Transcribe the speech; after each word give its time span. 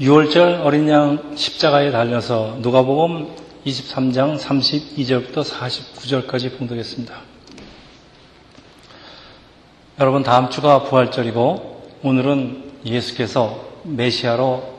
6월절 0.00 0.64
어린 0.64 0.88
양 0.88 1.36
십자가에 1.36 1.92
달려서 1.92 2.56
누가복음 2.58 3.28
23장 3.64 4.36
32절부터 4.40 5.44
49절까지 5.44 6.58
봉독했습니다. 6.58 7.14
여러분 10.00 10.24
다음 10.24 10.50
주가 10.50 10.82
부활절이고 10.82 11.98
오늘은 12.02 12.72
예수께서 12.84 13.56
메시아로 13.84 14.74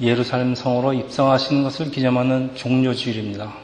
예루살렘 0.00 0.56
성으로 0.56 0.92
입성하시는 0.94 1.62
것을 1.62 1.92
기념하는 1.92 2.56
종료주일입니다. 2.56 3.54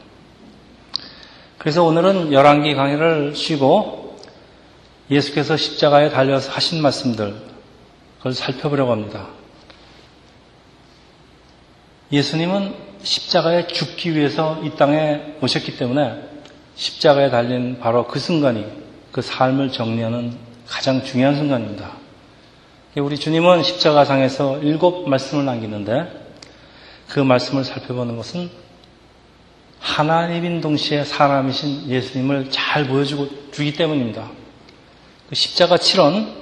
그래서 1.58 1.82
오늘은 1.82 2.32
열왕기 2.32 2.76
강의를 2.76 3.34
쉬고 3.34 4.16
예수께서 5.10 5.56
십자가에 5.56 6.10
달려서 6.10 6.52
하신 6.52 6.80
말씀들 6.82 7.34
그걸 8.18 8.32
살펴보려고 8.32 8.92
합니다. 8.92 9.37
예수님은 12.10 12.74
십자가에 13.02 13.66
죽기 13.66 14.14
위해서 14.14 14.60
이 14.64 14.70
땅에 14.70 15.34
오셨기 15.42 15.76
때문에 15.76 16.22
십자가에 16.74 17.30
달린 17.30 17.78
바로 17.78 18.06
그 18.06 18.18
순간이 18.18 18.64
그 19.12 19.20
삶을 19.20 19.72
정리하는 19.72 20.36
가장 20.66 21.04
중요한 21.04 21.36
순간입니다. 21.36 21.92
우리 22.96 23.16
주님은 23.18 23.62
십자가상에서 23.62 24.58
일곱 24.58 25.08
말씀을 25.08 25.44
남기는데 25.44 26.28
그 27.08 27.20
말씀을 27.20 27.64
살펴보는 27.64 28.16
것은 28.16 28.50
하나님인 29.78 30.60
동시에 30.60 31.04
사람이신 31.04 31.88
예수님을 31.88 32.50
잘 32.50 32.86
보여주고 32.86 33.50
주기 33.52 33.74
때문입니다. 33.74 34.30
그 35.28 35.34
십자가 35.34 35.76
7원 35.76 36.32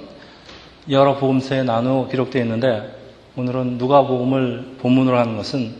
여러 0.89 1.17
복음서에 1.17 1.63
나누어 1.63 2.07
기록되어 2.07 2.41
있는데 2.43 2.97
오늘은 3.37 3.77
누가복음을 3.77 4.77
본문으로 4.79 5.15
하는 5.15 5.37
것은 5.37 5.75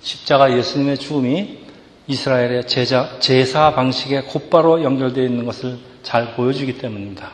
십자가 0.00 0.56
예수님의 0.56 0.96
죽음이 0.96 1.58
이스라엘의 2.06 2.66
제자, 2.66 3.18
제사 3.20 3.74
방식에 3.74 4.22
곧바로 4.22 4.82
연결되어 4.82 5.22
있는 5.22 5.44
것을 5.44 5.76
잘 6.02 6.34
보여주기 6.34 6.78
때문입니다. 6.78 7.32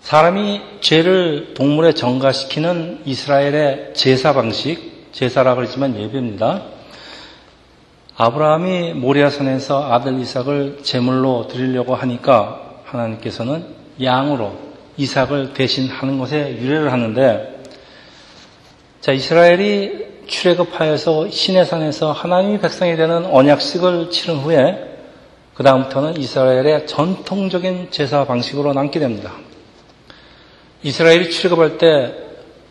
사람이 0.00 0.60
죄를 0.80 1.54
동물에 1.54 1.94
전가시키는 1.94 3.02
이스라엘의 3.04 3.94
제사 3.94 4.32
방식, 4.32 5.12
제사라 5.12 5.54
그러지만 5.54 5.96
예배입니다. 5.96 6.64
아브라함이 8.16 8.94
모리아산에서 8.94 9.92
아들 9.92 10.18
이삭을 10.18 10.80
제물로 10.82 11.46
드리려고 11.46 11.94
하니까 11.94 12.80
하나님께서는 12.84 13.64
양으로 14.02 14.58
이삭을 14.96 15.54
대신하는 15.54 16.18
것에 16.18 16.58
유래를 16.60 16.90
하는데 16.90 17.51
자 19.02 19.10
이스라엘이 19.10 20.26
출애굽하여서 20.28 21.28
시내산에서 21.28 22.12
하나님이 22.12 22.60
백성이 22.60 22.94
되는 22.94 23.26
언약식을 23.26 24.10
치른 24.12 24.36
후에 24.36 24.78
그 25.54 25.64
다음부터는 25.64 26.18
이스라엘의 26.18 26.86
전통적인 26.86 27.88
제사 27.90 28.24
방식으로 28.24 28.72
남게 28.72 29.00
됩니다. 29.00 29.32
이스라엘이 30.84 31.30
출애굽할 31.30 31.78
때 31.78 32.14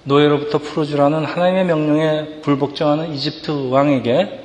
노예로부터 0.06 0.60
풀어주라는 0.60 1.26
하나님의 1.26 1.66
명령에 1.66 2.40
불복종하는 2.44 3.14
이집트 3.14 3.70
왕에게 3.70 4.40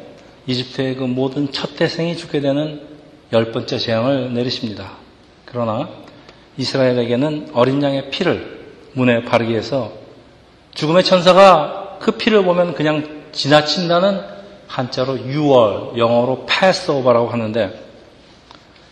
이집트의 0.48 0.96
그 0.96 1.04
모든 1.04 1.52
첫 1.52 1.76
태생이 1.76 2.16
죽게 2.16 2.40
되는 2.40 2.80
열 3.32 3.52
번째 3.52 3.78
재앙을 3.78 4.34
내리십니다. 4.34 4.90
그러나 5.44 5.88
이스라엘에게는 6.56 7.50
어린 7.52 7.80
양의 7.80 8.10
피를 8.10 8.58
문에 8.94 9.22
바르기 9.22 9.52
위해서 9.52 10.04
죽음의 10.76 11.04
천사가 11.04 11.98
그 12.00 12.12
피를 12.12 12.44
보면 12.44 12.74
그냥 12.74 13.24
지나친다는 13.32 14.20
한자로 14.68 15.16
6월, 15.16 15.96
영어로 15.96 16.44
패스오버라고 16.46 17.28
하는데 17.28 17.82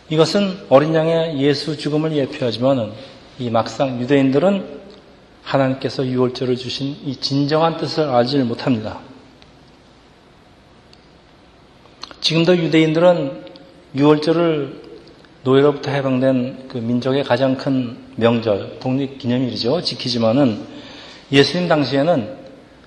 이것은 0.09 0.65
어린 0.69 0.95
양의 0.95 1.39
예수 1.39 1.77
죽음을 1.77 2.15
예표하지만 2.15 2.91
이 3.37 3.49
막상 3.49 3.99
유대인들은 3.99 4.81
하나님께서 5.43 6.03
6월절을 6.03 6.57
주신 6.57 6.97
이 7.05 7.15
진정한 7.17 7.77
뜻을 7.77 8.09
알지 8.09 8.39
못합니다. 8.39 8.99
지금도 12.19 12.57
유대인들은 12.57 13.45
6월절을 13.95 14.85
노예로부터 15.43 15.91
해방된 15.91 16.67
그 16.67 16.79
민족의 16.79 17.23
가장 17.23 17.55
큰 17.55 17.97
명절, 18.15 18.79
독립기념일이죠. 18.79 19.81
지키지만은 19.81 20.65
예수님 21.31 21.67
당시에는 21.67 22.37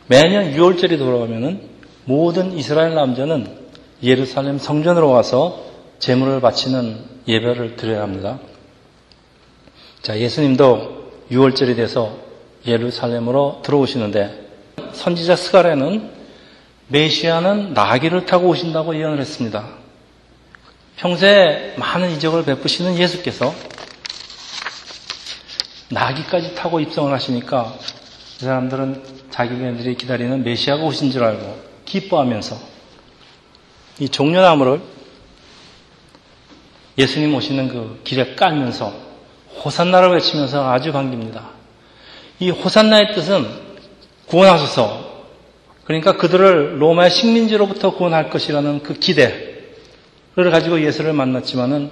매년 0.06 0.54
6월절이 0.54 0.99
돌아오면은 0.99 1.60
모든 2.04 2.56
이스라엘 2.56 2.94
남자는 2.94 3.47
예루살렘 4.03 4.59
성전으로 4.59 5.10
와서 5.10 5.65
제물을 5.99 6.41
바치는 6.41 7.04
예배를 7.26 7.76
드려야 7.76 8.03
합니다. 8.03 8.38
자, 10.03 10.19
예수님도 10.19 11.26
6월절이 11.31 11.76
돼서 11.76 12.16
예루살렘으로 12.66 13.60
들어오시는데 13.65 14.49
선지자 14.93 15.37
스가랴는 15.37 16.10
메시아는 16.88 17.75
나귀를 17.75 18.25
타고 18.25 18.49
오신다고 18.49 18.97
예언을 18.97 19.20
했습니다. 19.20 19.69
평소에 20.97 21.75
많은 21.76 22.10
이적을 22.12 22.44
베푸시는 22.44 22.97
예수께서 22.97 23.55
나귀까지 25.91 26.55
타고 26.55 26.81
입성을 26.81 27.12
하시니까 27.12 27.78
그 28.38 28.44
사람들은 28.44 29.03
자기네들이 29.31 29.97
기다리는 29.97 30.44
메시아가 30.44 30.84
오신 30.84 31.10
줄 31.10 31.25
알고 31.25 31.59
기뻐하면서 31.84 32.56
이 33.99 34.09
종려나무를 34.09 34.81
예수님 36.97 37.34
오시는 37.34 37.69
그 37.69 38.00
길에 38.04 38.37
깔면서 38.37 38.93
호산나를 39.65 40.12
외치면서 40.12 40.71
아주 40.71 40.93
반깁니다. 40.93 41.50
이 42.38 42.50
호산나의 42.50 43.15
뜻은 43.15 43.44
구원하소서 44.26 45.09
그러니까 45.84 46.16
그들을 46.16 46.81
로마의 46.81 47.10
식민지로부터 47.10 47.97
구원할 47.97 48.31
것이라는 48.31 48.84
그 48.84 48.94
기대를 48.94 50.50
가지고 50.53 50.81
예수를 50.81 51.12
만났지만은 51.12 51.91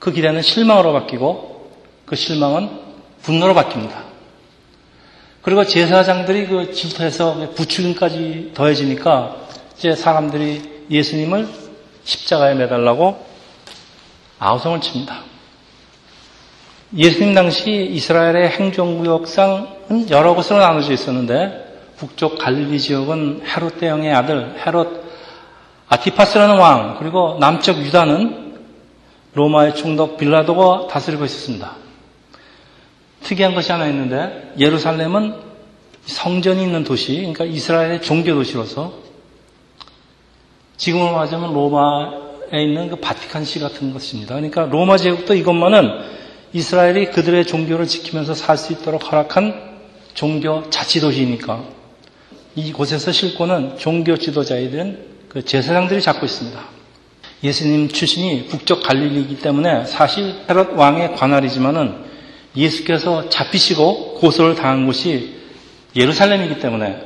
그 0.00 0.10
기대는 0.10 0.42
실망으로 0.42 0.92
바뀌고 0.94 1.70
그 2.06 2.16
실망은 2.16 2.70
분노로 3.22 3.54
바뀝니다. 3.54 4.13
그리고 5.44 5.64
제사장들이 5.64 6.46
그 6.46 6.72
질투해서 6.72 7.50
부추김까지 7.54 8.52
더해지니까 8.54 9.36
이제 9.76 9.94
사람들이 9.94 10.86
예수님을 10.90 11.46
십자가에 12.04 12.54
매달라고 12.54 13.22
아우성을 14.38 14.80
칩니다. 14.80 15.20
예수님 16.96 17.34
당시 17.34 17.70
이스라엘의 17.92 18.50
행정구역상은 18.50 20.10
여러 20.10 20.34
곳으로 20.34 20.60
나눠져 20.60 20.92
있었는데 20.92 21.92
북쪽 21.98 22.38
갈릴리 22.38 22.80
지역은 22.80 23.42
헤롯 23.46 23.78
대왕의 23.78 24.14
아들 24.14 24.54
헤롯 24.66 25.04
아티파스라는 25.88 26.56
왕 26.56 26.96
그리고 26.98 27.36
남쪽 27.38 27.78
유다는 27.78 28.54
로마의 29.34 29.74
총독 29.74 30.16
빌라도가 30.16 30.86
다스리고 30.86 31.24
있었습니다. 31.26 31.83
특이한 33.24 33.54
것이 33.54 33.72
하나 33.72 33.86
있는데 33.88 34.52
예루살렘은 34.58 35.34
성전이 36.06 36.62
있는 36.62 36.84
도시 36.84 37.16
그러니까 37.16 37.44
이스라엘의 37.44 38.02
종교 38.02 38.34
도시로서 38.34 38.92
지금으로 40.76 41.12
말하자면 41.12 41.54
로마에 41.54 42.62
있는 42.62 42.90
그 42.90 42.96
바티칸시 42.96 43.60
같은 43.60 43.92
것입니다. 43.92 44.34
그러니까 44.34 44.66
로마 44.66 44.96
제국도 44.96 45.34
이것만은 45.34 45.88
이스라엘이 46.52 47.06
그들의 47.06 47.46
종교를 47.46 47.86
지키면서 47.86 48.34
살 48.34 48.56
수 48.56 48.72
있도록 48.72 49.10
허락한 49.10 49.74
종교 50.14 50.68
자치도시이니까 50.70 51.64
이곳에서 52.54 53.10
실권은 53.10 53.78
종교 53.78 54.16
지도자이든 54.16 55.14
그 55.28 55.44
제사장들이 55.44 56.00
잡고 56.00 56.24
있습니다. 56.26 56.60
예수님 57.42 57.88
출신이 57.88 58.46
북쪽 58.46 58.82
갈릴리이기 58.84 59.38
때문에 59.38 59.86
사실 59.86 60.34
헤롯 60.48 60.74
왕의 60.76 61.16
관할이지만은 61.16 62.04
예수께서 62.56 63.28
잡히시고 63.28 64.14
고소를 64.14 64.54
당한 64.54 64.86
곳이 64.86 65.34
예루살렘이기 65.96 66.60
때문에 66.60 67.02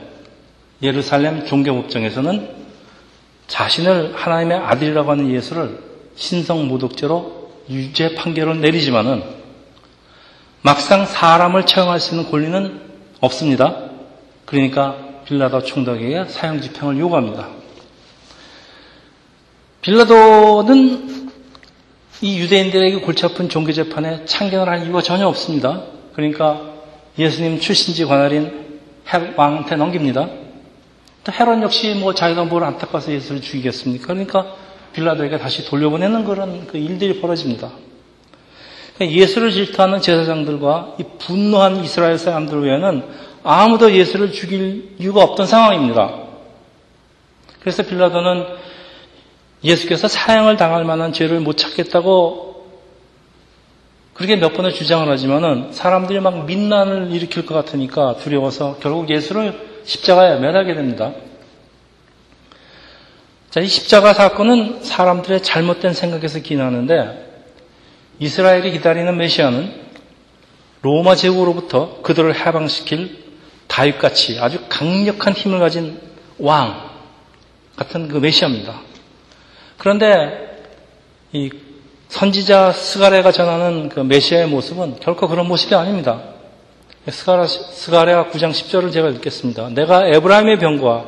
예루살렘 0.82 1.44
종교법정에서는 1.44 2.48
자신을 3.46 4.14
하나님의 4.14 4.58
아들이라고 4.58 5.10
하는 5.10 5.30
예수를 5.32 5.78
신성 6.16 6.68
모독죄로 6.68 7.50
유죄 7.70 8.14
판결을 8.14 8.60
내리지만은 8.60 9.22
막상 10.62 11.06
사람을 11.06 11.66
처형할 11.66 12.00
수 12.00 12.14
있는 12.14 12.30
권리는 12.30 12.80
없습니다. 13.20 13.90
그러니까 14.44 14.96
빌라도 15.24 15.62
총독에게 15.62 16.24
사형 16.26 16.60
집행을 16.60 16.98
요구합니다. 16.98 17.48
빌라도는 19.82 21.27
이 22.20 22.38
유대인들에게 22.38 23.00
골치 23.00 23.24
아픈 23.24 23.48
종교 23.48 23.72
재판에 23.72 24.24
참견을 24.24 24.68
할 24.68 24.84
이유가 24.84 25.02
전혀 25.02 25.26
없습니다. 25.28 25.82
그러니까 26.14 26.60
예수님 27.18 27.60
출신지 27.60 28.04
관할인 28.04 28.80
왕한테 29.36 29.76
넘깁니다. 29.76 30.28
또 31.24 31.32
헤론 31.32 31.62
역시 31.62 31.94
뭐 31.94 32.14
자기가 32.14 32.44
뭘 32.44 32.64
안타까워서 32.64 33.12
예수를 33.12 33.40
죽이겠습니까? 33.40 34.06
그러니까 34.08 34.54
빌라도에게 34.92 35.38
다시 35.38 35.64
돌려보내는 35.64 36.24
그런 36.24 36.66
그 36.66 36.76
일들이 36.76 37.20
벌어집니다. 37.20 37.70
그러니까 38.96 39.20
예수를 39.20 39.52
질투하는 39.52 40.00
제사장들과 40.00 40.96
이 40.98 41.04
분노한 41.18 41.84
이스라엘 41.84 42.18
사람들 42.18 42.62
외에는 42.62 43.04
아무도 43.44 43.92
예수를 43.92 44.32
죽일 44.32 44.96
이유가 44.98 45.22
없던 45.22 45.46
상황입니다. 45.46 46.14
그래서 47.60 47.82
빌라도는 47.84 48.44
예수께서 49.62 50.08
사형을 50.08 50.56
당할 50.56 50.84
만한 50.84 51.12
죄를 51.12 51.40
못 51.40 51.56
찾겠다고 51.56 52.48
그렇게 54.14 54.36
몇 54.36 54.52
번을 54.52 54.72
주장을 54.72 55.08
하지만은 55.08 55.72
사람들이 55.72 56.20
막 56.20 56.44
민난을 56.44 57.12
일으킬 57.12 57.46
것 57.46 57.54
같으니까 57.54 58.16
두려워서 58.16 58.78
결국 58.80 59.10
예수를 59.10 59.82
십자가에 59.84 60.38
매달게 60.40 60.74
됩니다. 60.74 61.12
자, 63.50 63.60
이 63.60 63.68
십자가 63.68 64.12
사건은 64.12 64.82
사람들의 64.82 65.42
잘못된 65.42 65.94
생각에서 65.94 66.40
기인하는데 66.40 67.26
이스라엘이 68.18 68.72
기다리는 68.72 69.16
메시아는 69.16 69.72
로마 70.82 71.14
제국으로부터 71.14 72.02
그들을 72.02 72.34
해방시킬 72.34 73.24
다윗같이 73.68 74.38
아주 74.40 74.64
강력한 74.68 75.32
힘을 75.32 75.60
가진 75.60 75.98
왕 76.38 76.90
같은 77.76 78.08
그 78.08 78.18
메시아입니다. 78.18 78.87
그런데 79.78 80.64
이 81.32 81.50
선지자 82.08 82.72
스가랴가 82.72 83.32
전하는 83.32 83.88
그 83.88 84.00
메시아의 84.00 84.48
모습은 84.48 85.00
결코 85.00 85.28
그런 85.28 85.46
모습이 85.46 85.74
아닙니다. 85.74 86.20
스가랴, 87.08 87.46
스가랴 87.46 88.30
9장 88.30 88.50
10절을 88.50 88.92
제가 88.92 89.08
읽겠습니다. 89.10 89.70
내가 89.70 90.06
에브라임의 90.06 90.58
병과 90.58 91.06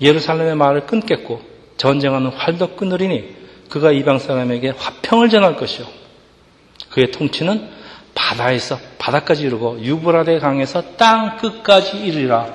예루살렘의 0.00 0.54
말을 0.54 0.86
끊겠고 0.86 1.40
전쟁하는 1.76 2.30
활도 2.30 2.76
끊으리니 2.76 3.36
그가 3.68 3.92
이방 3.92 4.18
사람에게 4.18 4.74
화평을 4.76 5.28
전할 5.28 5.56
것이요. 5.56 5.86
그의 6.90 7.10
통치는 7.10 7.68
바다에서 8.14 8.78
바다까지 8.98 9.44
이르고 9.44 9.80
유브라데 9.80 10.38
강에서 10.40 10.96
땅 10.96 11.36
끝까지 11.36 11.98
이르리라. 11.98 12.52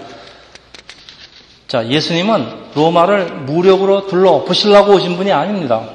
자, 1.73 1.87
예수님은 1.87 2.73
로마를 2.75 3.31
무력으로 3.45 4.05
둘러 4.05 4.43
부시려고 4.43 4.93
오신 4.93 5.17
분이 5.17 5.31
아닙니다. 5.31 5.89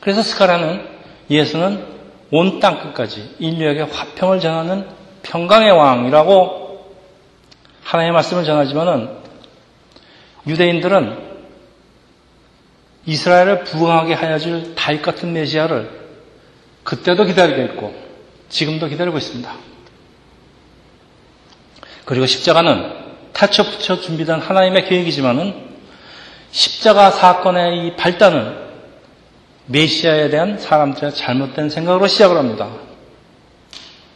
그래서 0.00 0.22
스카라는 0.22 0.88
예수는 1.28 1.84
온 2.30 2.58
땅 2.58 2.80
끝까지 2.80 3.36
인류에게 3.40 3.82
화평을 3.82 4.40
전하는 4.40 4.88
평강의 5.22 5.70
왕이라고 5.70 6.94
하나님의 7.82 8.14
말씀을 8.14 8.44
전하지만은 8.44 9.10
유대인들은 10.46 11.18
이스라엘을 13.04 13.64
부흥하게 13.64 14.14
하여 14.14 14.38
줄 14.38 14.74
다윗 14.74 15.02
같은 15.02 15.30
메시아를 15.34 15.90
그때도 16.84 17.24
기다리고 17.24 17.60
있고 17.74 17.94
지금도 18.48 18.86
기다리고 18.86 19.18
있습니다. 19.18 19.54
그리고 22.06 22.24
십자가는 22.24 23.07
타쳐 23.32 23.62
붙여 23.64 24.00
준비된 24.00 24.40
하나님의 24.40 24.88
계획이지만은 24.88 25.68
십자가 26.50 27.10
사건의 27.10 27.86
이 27.86 27.96
발단은 27.96 28.68
메시아에 29.66 30.30
대한 30.30 30.58
사람들의 30.58 31.14
잘못된 31.14 31.68
생각으로 31.68 32.06
시작을 32.06 32.36
합니다. 32.36 32.70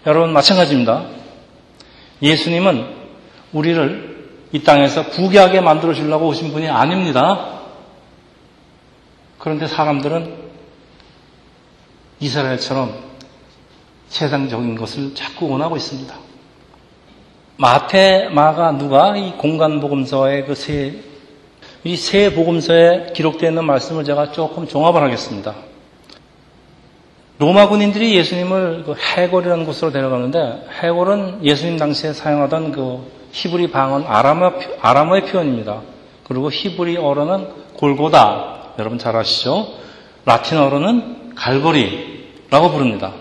여러분 0.07 0.33
마찬가지입니다. 0.33 1.05
예수님은 2.23 2.87
우리를 3.53 4.13
이 4.53 4.63
땅에서 4.63 5.11
부귀하게 5.11 5.61
만들어 5.61 5.95
주려고 5.95 6.29
오신 6.29 6.53
분이 6.53 6.69
아닙니다. 6.69 7.61
그런데 9.39 9.67
사람들은 9.67 10.35
이스라엘처럼 12.21 12.95
세상적인 14.09 14.77
것을 14.77 15.15
자꾸 15.15 15.49
원하고 15.49 15.77
있습니다. 15.77 16.15
마태, 17.63 18.31
마가, 18.33 18.73
누가 18.73 19.17
이 19.17 19.33
공간 19.39 19.81
복음서의 19.81 20.47
그 20.47 20.53
세 20.53 21.13
이 21.85 21.97
세 21.97 22.33
복음서에 22.35 23.13
기록되어 23.15 23.51
있는 23.51 23.65
말씀을 23.65 24.05
제가 24.05 24.31
조금 24.33 24.67
종합을 24.69 25.03
하겠습니다. 25.03 25.55
로마 27.39 27.69
군인들이 27.69 28.17
예수님을 28.17 28.85
그 28.85 28.95
해골이라는 28.95 29.65
곳으로 29.65 29.91
데려가는데 29.91 30.67
해골은 30.81 31.45
예수님 31.45 31.79
당시에 31.79 32.13
사용하던 32.13 32.71
그 32.73 33.11
히브리 33.33 33.71
방언 33.73 34.07
아람어, 34.07 34.53
아람어의 34.81 35.27
표현입니다. 35.27 35.83
그리고 36.29 36.51
히브리 36.53 36.99
어로는 36.99 37.49
골고다. 37.75 38.75
여러분 38.79 38.99
잘 38.99 39.17
아시죠? 39.17 39.67
라틴어로는 40.25 41.35
갈보리라고 41.35 42.71
부릅니다. 42.71 43.13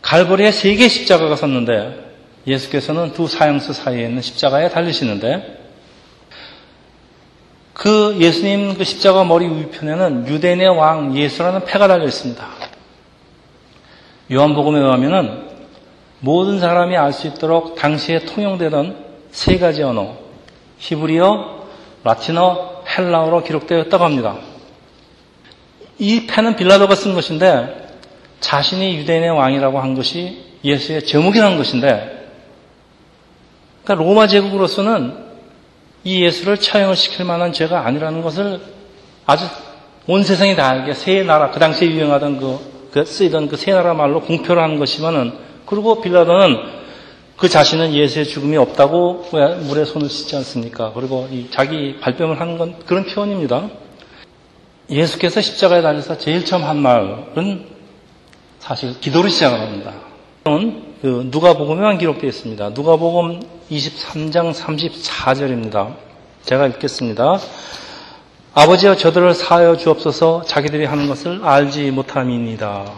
갈보리에 0.00 0.52
세 0.52 0.74
개의 0.74 0.88
십자가가 0.88 1.36
섰는데 1.36 2.07
예수께서는 2.48 3.12
두 3.12 3.28
사형수 3.28 3.72
사이에 3.72 4.06
있는 4.06 4.22
십자가에 4.22 4.70
달리시는데 4.70 5.58
그 7.74 8.16
예수님 8.18 8.76
그 8.76 8.84
십자가 8.84 9.22
머리 9.22 9.46
위편에는 9.46 10.26
유대인의 10.26 10.68
왕 10.68 11.16
예수라는 11.16 11.64
패가 11.64 11.86
달려 11.86 12.04
있습니다. 12.04 12.44
요한복음에 14.32 14.80
의하면은 14.80 15.46
모든 16.20 16.58
사람이 16.58 16.96
알 16.96 17.12
수 17.12 17.28
있도록 17.28 17.76
당시에 17.76 18.20
통용되던 18.20 19.06
세 19.30 19.58
가지 19.58 19.84
언어, 19.84 20.16
히브리어, 20.78 21.66
라틴어, 22.02 22.82
헬라어로 22.88 23.44
기록되었다고 23.44 24.04
합니다. 24.04 24.38
이 25.98 26.26
패는 26.26 26.56
빌라도가 26.56 26.96
쓴 26.96 27.14
것인데 27.14 27.88
자신이 28.40 28.96
유대인의 28.96 29.30
왕이라고 29.30 29.80
한 29.80 29.94
것이 29.94 30.44
예수의 30.64 31.04
제목이라는 31.04 31.56
것인데 31.56 32.17
그러니까 33.88 34.04
로마 34.04 34.26
제국으로서는 34.26 35.14
이 36.04 36.22
예수를 36.22 36.58
처형을 36.58 36.94
시킬 36.94 37.24
만한 37.24 37.54
죄가 37.54 37.86
아니라는 37.86 38.20
것을 38.20 38.60
아주 39.24 39.46
온 40.06 40.22
세상이 40.22 40.56
다 40.56 40.68
알게 40.68 40.92
세 40.92 41.22
나라 41.22 41.50
그 41.50 41.58
당시에 41.58 41.88
유행하던 41.88 42.38
그, 42.38 42.58
그 42.92 43.04
쓰이던 43.06 43.48
그 43.48 43.56
세 43.56 43.72
나라 43.72 43.94
말로 43.94 44.20
공표를 44.20 44.62
하는 44.62 44.78
것이면은 44.78 45.32
그리고 45.64 46.02
빌라도는 46.02 46.78
그 47.38 47.48
자신은 47.48 47.94
예수의 47.94 48.26
죽음이 48.26 48.58
없다고 48.58 49.30
물에 49.62 49.86
손을 49.86 50.10
씻지 50.10 50.36
않습니까? 50.36 50.92
그리고 50.92 51.26
자기 51.50 51.98
발뺌을 52.00 52.38
하는 52.38 52.58
건 52.58 52.74
그런 52.84 53.06
표현입니다. 53.06 53.70
예수께서 54.90 55.40
십자가에 55.40 55.80
달려서 55.80 56.18
제일 56.18 56.44
처음 56.44 56.64
한 56.64 56.76
말은 56.78 57.66
사실 58.58 59.00
기도를 59.00 59.30
시작을 59.30 59.58
합니다. 59.58 59.94
그 61.00 61.28
누가복음에만 61.30 61.98
기록되어 61.98 62.28
있습니다. 62.28 62.70
누가복음 62.70 63.40
23장 63.70 64.52
34절입니다. 64.52 65.94
제가 66.42 66.66
읽겠습니다. 66.66 67.38
아버지여 68.54 68.96
저들을 68.96 69.34
사하여 69.34 69.76
주옵소서 69.76 70.42
자기들이 70.44 70.86
하는 70.86 71.06
것을 71.06 71.44
알지 71.44 71.92
못함입니다. 71.92 72.90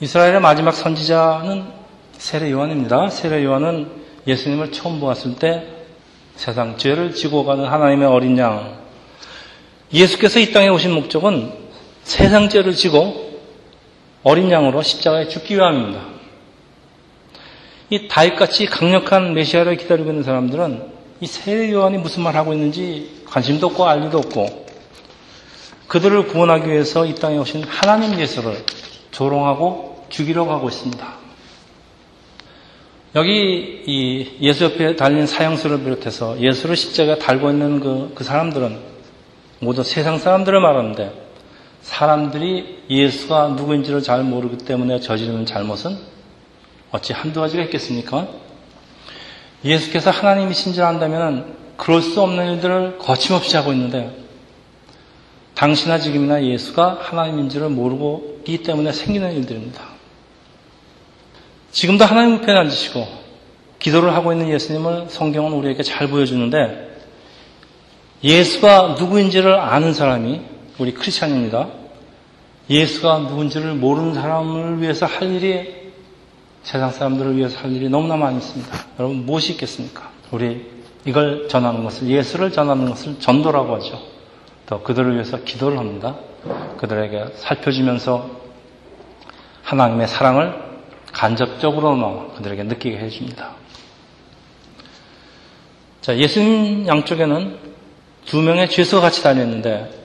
이스라엘의 0.00 0.40
마지막 0.40 0.72
선지자는 0.72 1.66
세례 2.12 2.50
요한입니다. 2.50 3.10
세례 3.10 3.44
요한은 3.44 3.90
예수님을 4.26 4.72
처음 4.72 4.98
보았을 4.98 5.36
때 5.36 5.66
세상 6.36 6.78
죄를 6.78 7.14
지고 7.14 7.44
가는 7.44 7.66
하나님의 7.66 8.08
어린 8.08 8.38
양. 8.38 8.78
예수께서 9.92 10.40
이 10.40 10.52
땅에 10.52 10.68
오신 10.68 10.92
목적은 10.92 11.52
세상 12.02 12.48
죄를 12.48 12.74
지고 12.74 13.25
어린 14.26 14.50
양으로 14.50 14.82
십자가에 14.82 15.28
죽기 15.28 15.54
위함입니다. 15.54 16.00
이 17.90 18.08
다윗같이 18.08 18.66
강력한 18.66 19.34
메시아를 19.34 19.76
기다리고 19.76 20.10
있는 20.10 20.24
사람들은 20.24 20.82
이 21.20 21.26
세례 21.28 21.70
요한이 21.70 21.98
무슨 21.98 22.24
말 22.24 22.34
하고 22.34 22.52
있는지 22.52 23.22
관심도 23.24 23.68
없고 23.68 23.86
알리도 23.86 24.18
없고 24.18 24.66
그들을 25.86 26.26
구원하기 26.26 26.68
위해서 26.68 27.06
이 27.06 27.14
땅에 27.14 27.38
오신 27.38 27.62
하나님 27.68 28.18
예수를 28.18 28.64
조롱하고 29.12 30.06
죽이려고 30.08 30.50
하고 30.50 30.68
있습니다. 30.70 31.06
여기 33.14 33.84
이 33.86 34.38
예수 34.40 34.64
옆에 34.64 34.96
달린 34.96 35.28
사형수를 35.28 35.84
비롯해서 35.84 36.40
예수를 36.40 36.74
십자가에 36.74 37.20
달고 37.20 37.50
있는 37.52 37.78
그, 37.78 38.10
그 38.16 38.24
사람들은 38.24 38.76
모두 39.60 39.84
세상 39.84 40.18
사람들을 40.18 40.60
말하는데 40.60 41.25
사람들이 41.86 42.82
예수가 42.90 43.54
누구인지를 43.56 44.02
잘 44.02 44.24
모르기 44.24 44.58
때문에 44.58 44.98
저지르는 44.98 45.46
잘못은 45.46 45.96
어찌 46.90 47.12
한두 47.12 47.40
가지가 47.40 47.62
있겠습니까? 47.64 48.26
예수께서 49.64 50.10
하나님이신 50.10 50.74
줄 50.74 50.82
안다면 50.82 51.54
그럴 51.76 52.02
수 52.02 52.20
없는 52.20 52.54
일들을 52.54 52.98
거침없이 52.98 53.56
하고 53.56 53.72
있는데 53.72 54.14
당신이나 55.54 55.98
지금이나 56.00 56.44
예수가 56.44 56.98
하나님인 57.02 57.48
지를 57.48 57.68
모르고 57.68 58.38
있기 58.38 58.64
때문에 58.64 58.92
생기는 58.92 59.32
일들입니다. 59.32 59.82
지금도 61.70 62.04
하나님 62.04 62.34
우편에 62.36 62.58
앉으시고 62.58 63.06
기도를 63.78 64.12
하고 64.12 64.32
있는 64.32 64.50
예수님을 64.50 65.06
성경은 65.08 65.52
우리에게 65.52 65.84
잘 65.84 66.08
보여주는데 66.08 66.96
예수가 68.24 68.96
누구인지를 68.98 69.54
아는 69.54 69.94
사람이 69.94 70.55
우리 70.78 70.92
크리스찬입니다. 70.92 71.68
예수가 72.68 73.18
누군지를 73.20 73.74
모르는 73.74 74.12
사람을 74.12 74.82
위해서 74.82 75.06
할 75.06 75.32
일이 75.32 75.92
세상 76.62 76.90
사람들을 76.90 77.36
위해서 77.36 77.58
할 77.58 77.72
일이 77.72 77.88
너무나 77.88 78.16
많이 78.16 78.36
있습니다. 78.38 78.76
여러분 78.98 79.24
무엇이 79.24 79.52
있겠습니까? 79.52 80.10
우리 80.32 80.66
이걸 81.06 81.48
전하는 81.48 81.82
것을 81.82 82.08
예수를 82.08 82.52
전하는 82.52 82.90
것을 82.90 83.18
전도라고 83.20 83.76
하죠. 83.76 84.02
또 84.66 84.82
그들을 84.82 85.14
위해서 85.14 85.42
기도를 85.44 85.78
합니다. 85.78 86.16
그들에게 86.76 87.26
살펴주면서 87.36 88.28
하나님의 89.62 90.08
사랑을 90.08 90.54
간접적으로나 91.12 92.34
그들에게 92.36 92.64
느끼게 92.64 92.98
해줍니다. 92.98 93.52
자, 96.02 96.16
예수님 96.16 96.86
양쪽에는 96.86 97.58
두 98.26 98.42
명의 98.42 98.68
죄수가 98.68 99.00
같이 99.00 99.22
다녔는데 99.22 99.95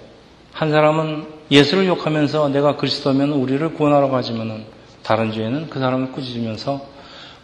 한 0.61 0.69
사람은 0.69 1.25
예수를 1.49 1.87
욕하면서 1.87 2.49
내가 2.49 2.75
그리스도면 2.75 3.31
우리를 3.31 3.73
구원하러 3.73 4.09
가지면은 4.09 4.63
다른 5.01 5.31
죄는 5.31 5.71
그 5.71 5.79
사람을 5.79 6.11
꾸짖으면서 6.11 6.85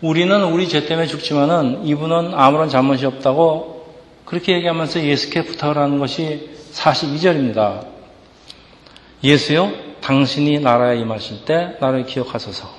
우리는 0.02 0.44
우리 0.44 0.70
죄 0.70 0.86
때문에 0.86 1.08
죽지만은 1.08 1.84
이분은 1.84 2.36
아무런 2.36 2.70
잘못이 2.70 3.08
없다고 3.08 3.88
그렇게 4.24 4.54
얘기하면서 4.54 5.02
예수께 5.02 5.46
부탁을 5.46 5.80
하는 5.80 5.98
것이 5.98 6.52
42절입니다. 6.74 7.88
예수요, 9.24 9.72
당신이 10.02 10.60
나라에 10.60 11.00
임하실 11.00 11.46
때 11.46 11.76
나를 11.80 12.06
기억하소서. 12.06 12.70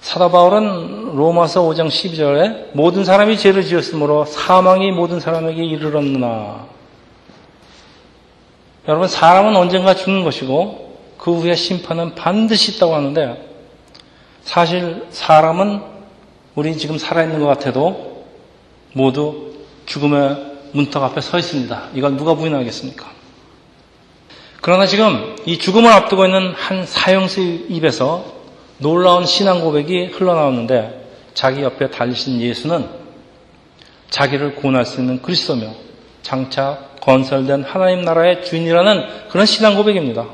사도 0.00 0.30
바울은 0.30 1.14
로마서 1.14 1.60
5장 1.64 1.88
12절에 1.88 2.68
모든 2.72 3.04
사람이 3.04 3.36
죄를 3.36 3.64
지었으므로 3.64 4.24
사망이 4.24 4.92
모든 4.92 5.20
사람에게 5.20 5.62
이르렀느나. 5.62 6.72
여러분, 8.88 9.06
사람은 9.06 9.56
언젠가 9.56 9.94
죽는 9.94 10.24
것이고 10.24 10.98
그 11.16 11.38
후에 11.38 11.54
심판은 11.54 12.16
반드시 12.16 12.72
있다고 12.72 12.96
하는데 12.96 13.48
사실 14.42 15.06
사람은 15.10 15.82
우리 16.56 16.76
지금 16.76 16.98
살아있는 16.98 17.38
것 17.38 17.46
같아도 17.46 18.24
모두 18.92 19.52
죽음의 19.86 20.52
문턱 20.72 21.02
앞에 21.02 21.20
서 21.20 21.38
있습니다. 21.38 21.90
이걸 21.94 22.16
누가 22.16 22.34
부인하겠습니까? 22.34 23.06
그러나 24.60 24.86
지금 24.86 25.36
이 25.44 25.58
죽음을 25.58 25.90
앞두고 25.90 26.24
있는 26.24 26.52
한 26.54 26.84
사형수 26.84 27.40
입에서 27.68 28.24
놀라운 28.78 29.26
신앙 29.26 29.60
고백이 29.60 30.06
흘러나오는데 30.06 31.08
자기 31.34 31.62
옆에 31.62 31.90
달리신 31.90 32.40
예수는 32.40 32.88
자기를 34.10 34.56
구원할 34.56 34.84
수 34.84 35.00
있는 35.00 35.22
그리스도며 35.22 35.68
장차 36.22 36.91
건설된 37.02 37.64
하나님 37.64 38.02
나라의 38.02 38.44
주인이라는 38.44 39.28
그런 39.28 39.44
신앙 39.44 39.74
고백입니다. 39.74 40.24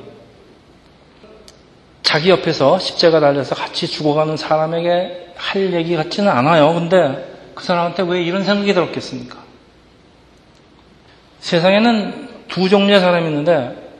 자기 2.02 2.30
옆에서 2.30 2.78
십자가 2.78 3.20
달려서 3.20 3.54
같이 3.54 3.86
죽어가는 3.86 4.36
사람에게 4.36 5.32
할 5.34 5.72
얘기 5.72 5.96
같지는 5.96 6.30
않아요. 6.30 6.74
근데 6.74 7.50
그 7.54 7.64
사람한테 7.64 8.02
왜 8.06 8.22
이런 8.22 8.44
생각이 8.44 8.72
들었겠습니까? 8.74 9.38
세상에는 11.40 12.28
두 12.48 12.68
종류의 12.68 13.00
사람이 13.00 13.26
있는데 13.28 13.90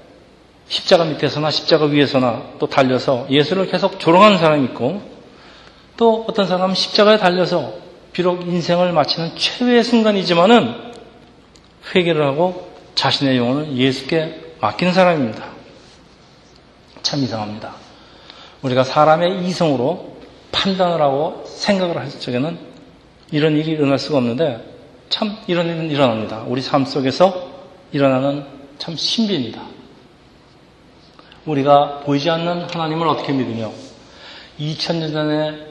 십자가 0.69 1.05
밑에서나 1.05 1.51
십자가 1.51 1.87
위에서나 1.87 2.43
또 2.59 2.67
달려서 2.67 3.29
예수를 3.31 3.71
계속 3.71 3.99
조롱하는 3.99 4.39
사람이 4.39 4.65
있고 4.67 5.01
또 5.97 6.27
어떤 6.29 6.47
사람은 6.47 6.75
십자가에 6.75 7.17
달려서 7.17 7.75
비록 8.13 8.47
인생을 8.47 8.93
마치는 8.93 9.37
최후의 9.37 9.85
순간이지만은 9.85 10.88
회개를 11.95 12.25
하고 12.25 12.69
자신의 12.95 13.37
영혼을 13.37 13.77
예수께 13.77 14.55
맡기는 14.61 14.93
사람입니다. 14.93 15.45
참 17.03 17.23
이상합니다. 17.23 17.75
우리가 18.63 18.85
사람의 18.85 19.47
이성으로 19.47 20.19
판단을 20.53 21.01
하고 21.01 21.45
생각을 21.47 21.97
할 21.97 22.11
적에는 22.11 22.59
이런 23.31 23.57
일이 23.57 23.71
일어날 23.73 23.99
수가 23.99 24.19
없는데 24.19 24.65
참 25.09 25.37
이런 25.47 25.67
일은 25.67 25.91
일어납니다. 25.91 26.45
우리 26.47 26.61
삶 26.61 26.85
속에서 26.85 27.49
일어나는 27.93 28.45
참 28.79 28.97
신비입니다. 28.97 29.63
우리가 31.47 32.01
보이지 32.01 32.29
않는 32.31 32.63
하나님을 32.71 33.07
어떻게 33.09 33.33
믿으며 33.33 33.73
2000년 34.59 35.13
전에 35.13 35.67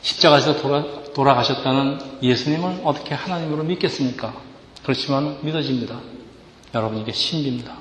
십자가에서 0.00 0.56
돌아, 0.56 0.84
돌아가셨다는 1.14 1.98
예수님을 2.22 2.82
어떻게 2.84 3.14
하나님으로 3.14 3.64
믿겠습니까? 3.64 4.47
그렇지만 4.88 5.36
믿어집니다. 5.42 6.00
여러분 6.74 6.96
이게 6.96 7.12
신비입니다. 7.12 7.76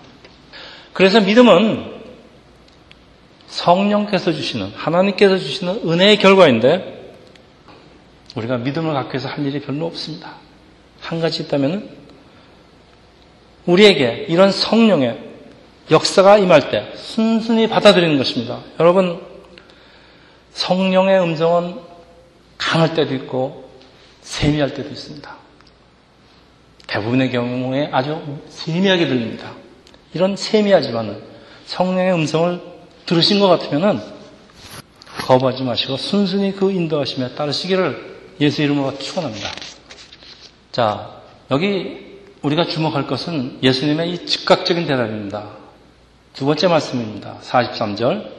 그래서 0.91 1.21
믿음은 1.21 2.01
성령께서 3.47 4.33
주시는 4.33 4.73
하나님께서 4.75 5.37
주시는 5.37 5.83
은혜의 5.85 6.17
결과인데 6.17 7.15
우리가 8.35 8.57
믿음을 8.57 8.93
갖기 8.93 9.13
위해서 9.13 9.29
할 9.29 9.45
일이 9.45 9.61
별로 9.61 9.85
없습니다. 9.85 10.33
한 10.99 11.21
가지 11.21 11.43
있다면 11.43 11.89
우리에게 13.67 14.25
이런 14.27 14.51
성령의 14.51 15.17
역사가 15.89 16.39
임할 16.39 16.71
때 16.71 16.91
순순히 16.95 17.69
받아들이는 17.69 18.17
것입니다. 18.17 18.59
여러분, 18.81 19.21
성령의 20.51 21.21
음성은 21.21 21.79
강할 22.57 22.93
때도 22.95 23.15
있고 23.15 23.71
세미할 24.23 24.73
때도 24.73 24.89
있습니다. 24.89 25.46
대부분의 26.87 27.31
경우에 27.31 27.89
아주 27.91 28.39
세미하게 28.49 29.07
들립니다. 29.07 29.51
이런 30.13 30.35
세미하지만은 30.35 31.21
성령의 31.65 32.13
음성을 32.13 32.61
들으신 33.05 33.39
것 33.39 33.47
같으면은 33.47 33.99
거부하지 35.25 35.63
마시고 35.63 35.97
순순히 35.97 36.55
그 36.55 36.71
인도하심에 36.71 37.35
따르시기를 37.35 38.17
예수 38.39 38.61
이름으로 38.61 38.97
축원합니다. 38.97 39.49
자, 40.71 41.21
여기 41.51 42.07
우리가 42.41 42.65
주목할 42.65 43.07
것은 43.07 43.59
예수님의 43.61 44.11
이 44.11 44.25
즉각적인 44.25 44.87
대답입니다. 44.87 45.49
두 46.33 46.45
번째 46.45 46.67
말씀입니다. 46.67 47.37
43절. 47.41 48.37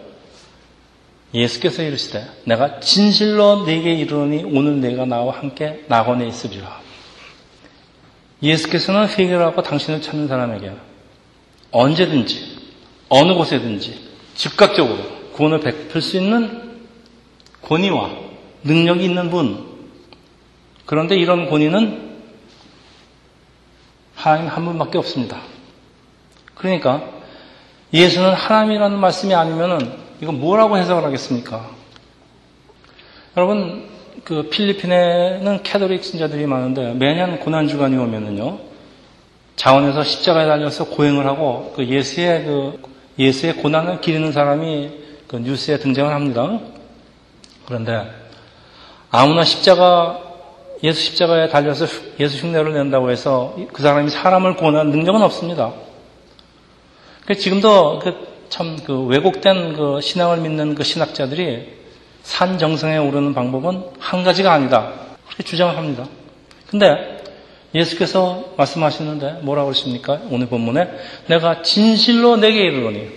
예수께서 1.35 1.83
이르시되 1.83 2.25
내가 2.45 2.81
진실로 2.81 3.67
네게 3.67 3.93
이르노니 3.95 4.45
오늘 4.45 4.81
내가 4.81 5.05
나와 5.05 5.37
함께 5.37 5.85
낙원에 5.89 6.27
있으리라. 6.27 6.81
예수께서는 8.43 9.09
회개하고 9.09 9.63
당신을 9.63 10.01
찾는 10.01 10.29
사람에게 10.29 10.73
언제든지 11.71 12.59
어느 13.09 13.35
곳에든지 13.35 14.09
즉각적으로 14.35 14.99
구원을 15.33 15.61
베풀 15.61 16.01
수 16.01 16.17
있는 16.17 16.79
권위와 17.63 18.11
능력이 18.65 19.05
있는 19.05 19.31
분. 19.31 19.67
그런데 20.87 21.17
이런 21.17 21.49
권위는 21.49 22.09
하나님 24.15 24.49
한 24.49 24.65
분밖에 24.65 24.99
없습니다. 24.99 25.41
그러니까 26.55 27.05
예수는 27.93 28.35
하나님이라는 28.35 28.99
말씀이 28.99 29.35
아니면은 29.35 29.97
이건 30.21 30.41
뭐라고 30.41 30.77
해석을 30.77 31.05
하겠습니까? 31.05 31.71
여러분 33.37 33.88
그 34.29 34.51
필리핀에는 34.51 35.63
캐도릭 35.63 36.05
신자들이 36.05 36.45
많은데 36.45 36.93
매년 36.93 37.41
고난 37.41 37.67
주간이 37.67 37.97
오면은요 37.97 38.59
자원에서 39.57 40.05
십자가에 40.05 40.47
달려서 40.47 40.91
고행을 40.91 41.27
하고 41.27 41.73
그 41.75 41.87
예수의 41.87 42.45
그 42.45 42.83
예수의 43.19 43.55
고난을 43.55 44.03
기리는 44.03 44.31
사람이 44.31 44.91
그 45.27 45.37
뉴스에 45.37 45.79
등장을 45.79 46.13
합니다. 46.13 46.61
그런데 47.65 48.03
아무나 49.11 49.45
십자가 49.45 50.21
예수 50.83 51.01
십자가에 51.01 51.49
달려서 51.49 51.87
예수 52.21 52.47
흉내를 52.47 52.75
낸다고 52.75 53.11
해서 53.11 53.57
그 53.73 53.81
사람이 53.81 54.11
사람을 54.11 54.57
구원하는 54.57 54.93
능력은 54.93 55.23
없습니다. 55.23 55.73
그 57.25 57.35
지금도 57.35 58.01
그참그 58.01 58.85
그 58.85 59.07
왜곡된 59.07 59.73
그 59.73 60.01
신앙을 60.03 60.37
믿는 60.43 60.75
그 60.75 60.85
신학자들이 60.85 61.78
산 62.29 62.59
정성에 62.59 62.99
오르는 62.99 63.33
방법은 63.33 63.85
한 63.99 64.23
가지가 64.23 64.53
아니다. 64.53 64.93
그렇게 65.25 65.45
주장을 65.45 65.75
합니다. 65.75 66.05
근데 66.69 67.23
예수께서 67.75 68.53
말씀하시는데 68.59 69.39
뭐라고 69.41 69.71
그러십니까? 69.71 70.21
오늘 70.31 70.47
본문에 70.47 70.91
내가 71.29 71.63
진실로 71.63 72.37
내게 72.37 72.61
이르노니 72.65 73.09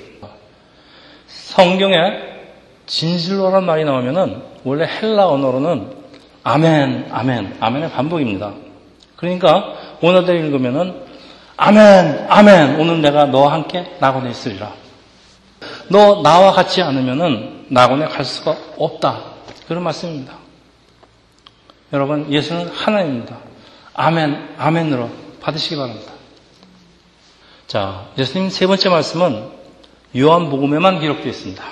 성경에 1.28 2.22
진실로란 2.86 3.66
말이 3.66 3.84
나오면은 3.84 4.44
원래 4.64 4.88
헬라 4.88 5.28
언어로는 5.28 5.92
아멘, 6.44 7.10
아멘, 7.12 7.58
아멘의 7.60 7.92
반복입니다. 7.92 8.54
그러니까 9.18 9.74
원어대로 10.00 10.40
읽으면은 10.40 11.02
아멘, 11.58 12.28
아멘. 12.30 12.80
오늘 12.80 13.02
내가 13.02 13.26
너와 13.26 13.52
함께 13.52 13.98
낙원에 14.00 14.32
있으리라. 14.32 14.72
너 15.90 16.22
나와 16.24 16.54
같지 16.54 16.82
않으면은 16.82 17.61
낙원에 17.72 18.06
갈 18.08 18.26
수가 18.26 18.58
없다. 18.78 19.24
그런 19.68 19.84
말씀입니다. 19.84 20.38
여러분, 21.94 22.32
예수는 22.32 22.68
하나님입니다. 22.68 23.38
아멘, 23.94 24.56
아멘으로 24.58 25.10
받으시기 25.40 25.78
바랍니다. 25.78 26.12
자, 27.68 28.10
예수님 28.18 28.50
세 28.50 28.68
번째 28.68 28.90
말씀은 28.90 29.50
요한복음에만 30.18 31.00
기록되어 31.00 31.30
있습니다. 31.30 31.64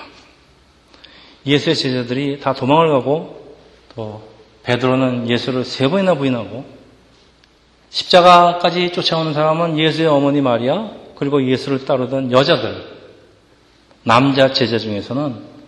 예수의 1.45 1.75
제자들이 1.75 2.39
다 2.39 2.53
도망을 2.53 2.89
가고 2.91 3.57
또 3.95 4.23
베드로는 4.63 5.29
예수를 5.29 5.65
세 5.65 5.89
번이나 5.89 6.13
부인하고 6.13 6.63
십자가까지 7.89 8.91
쫓아오는 8.93 9.33
사람은 9.33 9.77
예수의 9.77 10.07
어머니 10.07 10.41
마리아 10.41 10.91
그리고 11.15 11.45
예수를 11.45 11.83
따르던 11.83 12.31
여자들 12.31 12.99
남자 14.03 14.53
제자 14.53 14.77
중에서는 14.77 15.58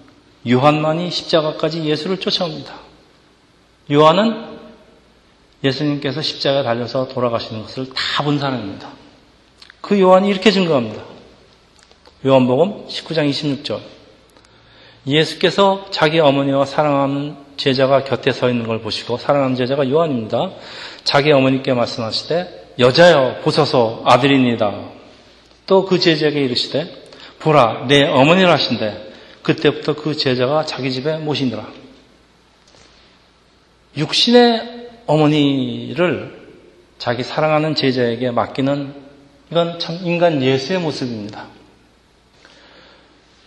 요한만이 0.48 1.12
십자가까지 1.12 1.84
예수를 1.86 2.20
쫓아옵니다. 2.20 2.74
요한은 3.92 4.60
예수님께서 5.64 6.22
십자가에 6.22 6.64
달려서 6.64 7.08
돌아가시는 7.10 7.62
것을 7.64 7.88
다 7.94 8.24
본 8.24 8.40
사람입니다. 8.40 8.88
그 9.82 10.00
요한이 10.00 10.30
이렇게 10.30 10.52
증거합니다. 10.52 11.04
요한복음 12.26 12.88
19장 12.88 13.30
26절. 13.30 13.80
예수께서 15.08 15.88
자기 15.90 16.20
어머니와 16.20 16.66
사랑하는 16.66 17.36
제자가 17.58 18.04
곁에 18.04 18.32
서 18.32 18.50
있는 18.50 18.68
걸 18.68 18.82
보시고 18.82 19.18
사랑하는 19.18 19.56
제자가 19.56 19.90
요한입니다. 19.90 20.52
자기 21.04 21.32
어머니께 21.32 21.74
말씀하시되 21.74 22.74
여자여 22.80 23.42
보소서 23.44 24.02
아들입니다. 24.06 24.74
또 25.68 25.86
그 25.86 26.00
제자에게 26.00 26.42
이르시되 26.42 26.88
보라 27.40 27.86
내 27.88 28.04
어머니를 28.06 28.52
하신대 28.52 29.11
그때부터 29.44 29.96
그 29.96 30.16
제자가 30.16 30.66
자기 30.66 30.92
집에 30.92 31.18
모시니라. 31.18 31.68
육신의 33.98 34.90
어머니를 35.08 36.50
자기 36.98 37.24
사랑하는 37.24 37.76
제자에게 37.76 38.32
맡기는 38.32 38.94
이건 39.52 39.80
참 39.80 40.00
인간 40.04 40.42
예수의 40.42 40.80
모습입니다. 40.80 41.48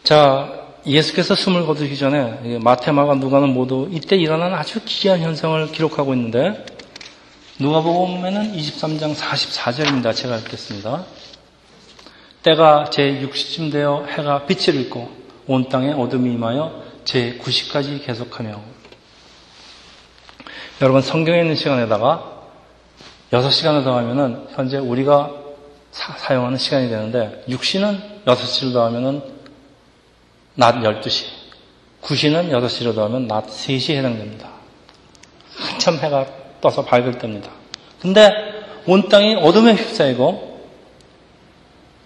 자, 0.03 0.65
예수께서 0.87 1.35
숨을 1.35 1.65
거두기 1.65 1.97
전에 1.97 2.59
마테마가 2.59 3.15
누가는 3.15 3.49
모두 3.49 3.89
이때 3.91 4.17
일어난 4.17 4.53
아주 4.53 4.81
기이한 4.85 5.21
현상을 5.21 5.73
기록하고 5.73 6.13
있는데 6.13 6.67
누가복음에는 7.59 8.53
23장 8.55 9.15
44절입니다. 9.15 10.15
제가 10.15 10.37
읽겠습니다. 10.39 11.07
때가 12.43 12.91
제6시쯤 12.91 13.73
되어 13.73 14.05
해가 14.05 14.45
빛을 14.45 14.75
잃고 14.75 15.24
온 15.47 15.69
땅에 15.69 15.93
어둠이 15.93 16.33
임하여 16.33 16.83
제9시까지 17.05 18.05
계속하며 18.05 18.61
여러분 20.81 21.03
성경에 21.03 21.41
있는 21.41 21.55
시간에다가 21.55 22.33
6시간을 23.33 23.85
더하면은 23.85 24.47
현재 24.55 24.79
우리가 24.79 25.31
사, 25.91 26.35
용하는 26.35 26.59
시간이 26.59 26.89
되는데 26.89 27.45
6시는 27.49 28.25
6시를 28.25 28.73
더하면은 28.73 29.23
낮 30.55 30.77
12시 30.77 31.27
9시는 32.03 32.51
6시로 32.51 32.95
더하면 32.95 33.27
낮 33.27 33.47
3시에 33.47 33.97
해당됩니다. 33.97 34.51
한참 35.57 35.97
해가 35.97 36.27
떠서 36.61 36.85
밝을 36.85 37.19
때입니다. 37.19 37.51
근데 38.01 38.31
온 38.87 39.09
땅이 39.09 39.37
어둠에 39.37 39.75
휩싸이고 39.75 40.54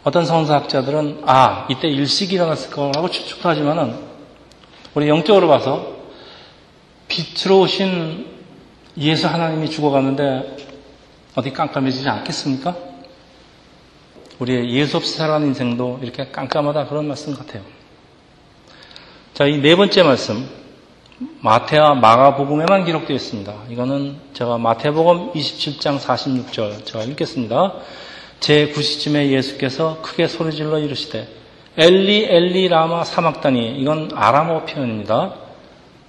어떤 0.09 0.25
성사학자들은 0.25 1.25
아 1.27 1.67
이때 1.69 1.87
일식이 1.87 2.35
일어났을 2.37 2.71
거라고 2.71 3.11
추측도 3.11 3.47
하지만은 3.47 3.95
우리 4.95 5.07
영적으로 5.07 5.49
봐서 5.49 5.97
빛으로 7.09 7.61
오신 7.61 8.27
예수 8.97 9.27
하나님이 9.27 9.69
죽어갔는데 9.69 10.57
어디 11.35 11.53
깜깜해지지 11.53 12.09
않겠습니까? 12.09 12.75
우리의 14.38 14.71
예수 14.71 14.97
없이 14.97 15.14
살아가는 15.14 15.47
인생도 15.49 15.99
이렇게 16.03 16.31
깜깜하다 16.31 16.87
그런 16.87 17.07
말씀 17.07 17.35
같아요. 17.35 17.62
자, 19.35 19.44
이 19.44 19.61
네 19.61 19.77
번째 19.77 20.05
말씀 20.05 20.49
마태와 21.40 21.97
마가복음에만 21.97 22.87
기록되어 22.87 23.14
있습니다. 23.14 23.55
이거는 23.68 24.16
제가 24.33 24.57
마태복음 24.57 25.33
27장 25.33 25.99
46절 25.99 26.87
제가 26.87 27.05
읽겠습니다. 27.05 27.75
제9시쯤에 28.40 29.31
예수께서 29.31 30.01
크게 30.03 30.29
소리질러 30.29 30.79
이르시되 30.79 31.29
엘리 31.77 32.24
엘리 32.24 32.68
라마 32.68 33.05
사막다니 33.05 33.81
이건 33.81 34.11
아람어 34.14 34.64
표현입니다. 34.64 35.35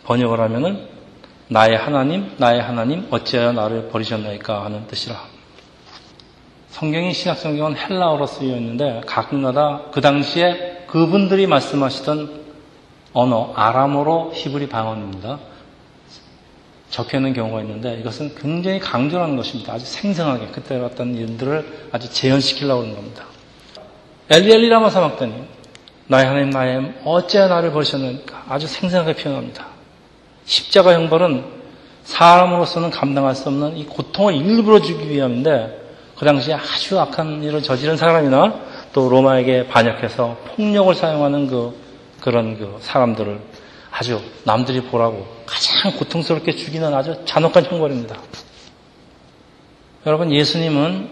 번역을 0.06 0.40
하면은 0.40 0.88
나의 1.48 1.78
하나님 1.78 2.32
나의 2.38 2.62
하나님 2.62 3.08
어찌하여 3.12 3.52
나를 3.54 3.90
버리셨나이까 3.90 4.66
하는 4.66 4.88
뜻이라. 4.88 5.16
성경이 6.70 7.14
신약 7.14 7.38
성경은 7.38 7.76
헬라어로 7.76 8.26
쓰여 8.26 8.56
있는데 8.56 9.02
가끔마다 9.06 9.84
그 9.92 10.02
당시에 10.02 10.86
그분들이 10.88 11.46
말씀하시던 11.48 12.40
언어 13.14 13.52
아람어로 13.56 14.32
히브리 14.34 14.70
방언입니다. 14.70 15.40
적혀 16.90 17.18
있는 17.18 17.34
경우가 17.34 17.62
있는데 17.62 18.00
이것은 18.00 18.36
굉장히 18.36 18.80
강조하는 18.80 19.36
것입니다. 19.36 19.74
아주 19.74 19.86
생생하게 19.86 20.48
그때 20.52 20.76
어떤 20.78 21.16
일들을 21.16 21.90
아주 21.92 22.12
재현시키려고 22.12 22.82
하는 22.82 22.96
겁니다. 22.96 23.26
엘리엘리라마 24.30 24.90
사막더니 24.90 25.34
나의 26.08 26.26
하나님 26.26 26.50
나의 26.50 26.94
어째 27.04 27.48
나를 27.48 27.72
버리셨는가 27.72 28.46
아주 28.50 28.68
생생하게 28.68 29.14
표현합니다. 29.16 29.68
십자가 30.46 30.94
형벌은 30.94 31.44
사람으로서는 32.04 32.90
감당할 32.90 33.36
수 33.36 33.50
없는 33.50 33.78
이 33.78 33.86
고통을 33.86 34.36
일부러 34.36 34.82
주기 34.82 35.10
위함인데 35.10 35.80
그 36.18 36.26
당시에 36.26 36.56
아주 36.56 37.00
악한 37.00 37.44
일을 37.44 37.62
저지른 37.62 37.96
사람이나 37.96 38.54
또 38.94 39.10
로마에게 39.10 39.68
반역해서 39.68 40.38
폭력을 40.56 40.94
사용하는 40.96 41.48
그 41.48 41.76
그런 42.20 42.58
그 42.58 42.78
사람들을 42.82 43.40
아주 44.00 44.22
남들이 44.46 44.80
보라고 44.80 45.28
가장 45.46 45.92
고통스럽게 45.98 46.54
죽이는 46.54 46.94
아주 46.94 47.22
잔혹한 47.26 47.66
형벌입니다. 47.66 48.18
여러분, 50.06 50.32
예수님은 50.32 51.10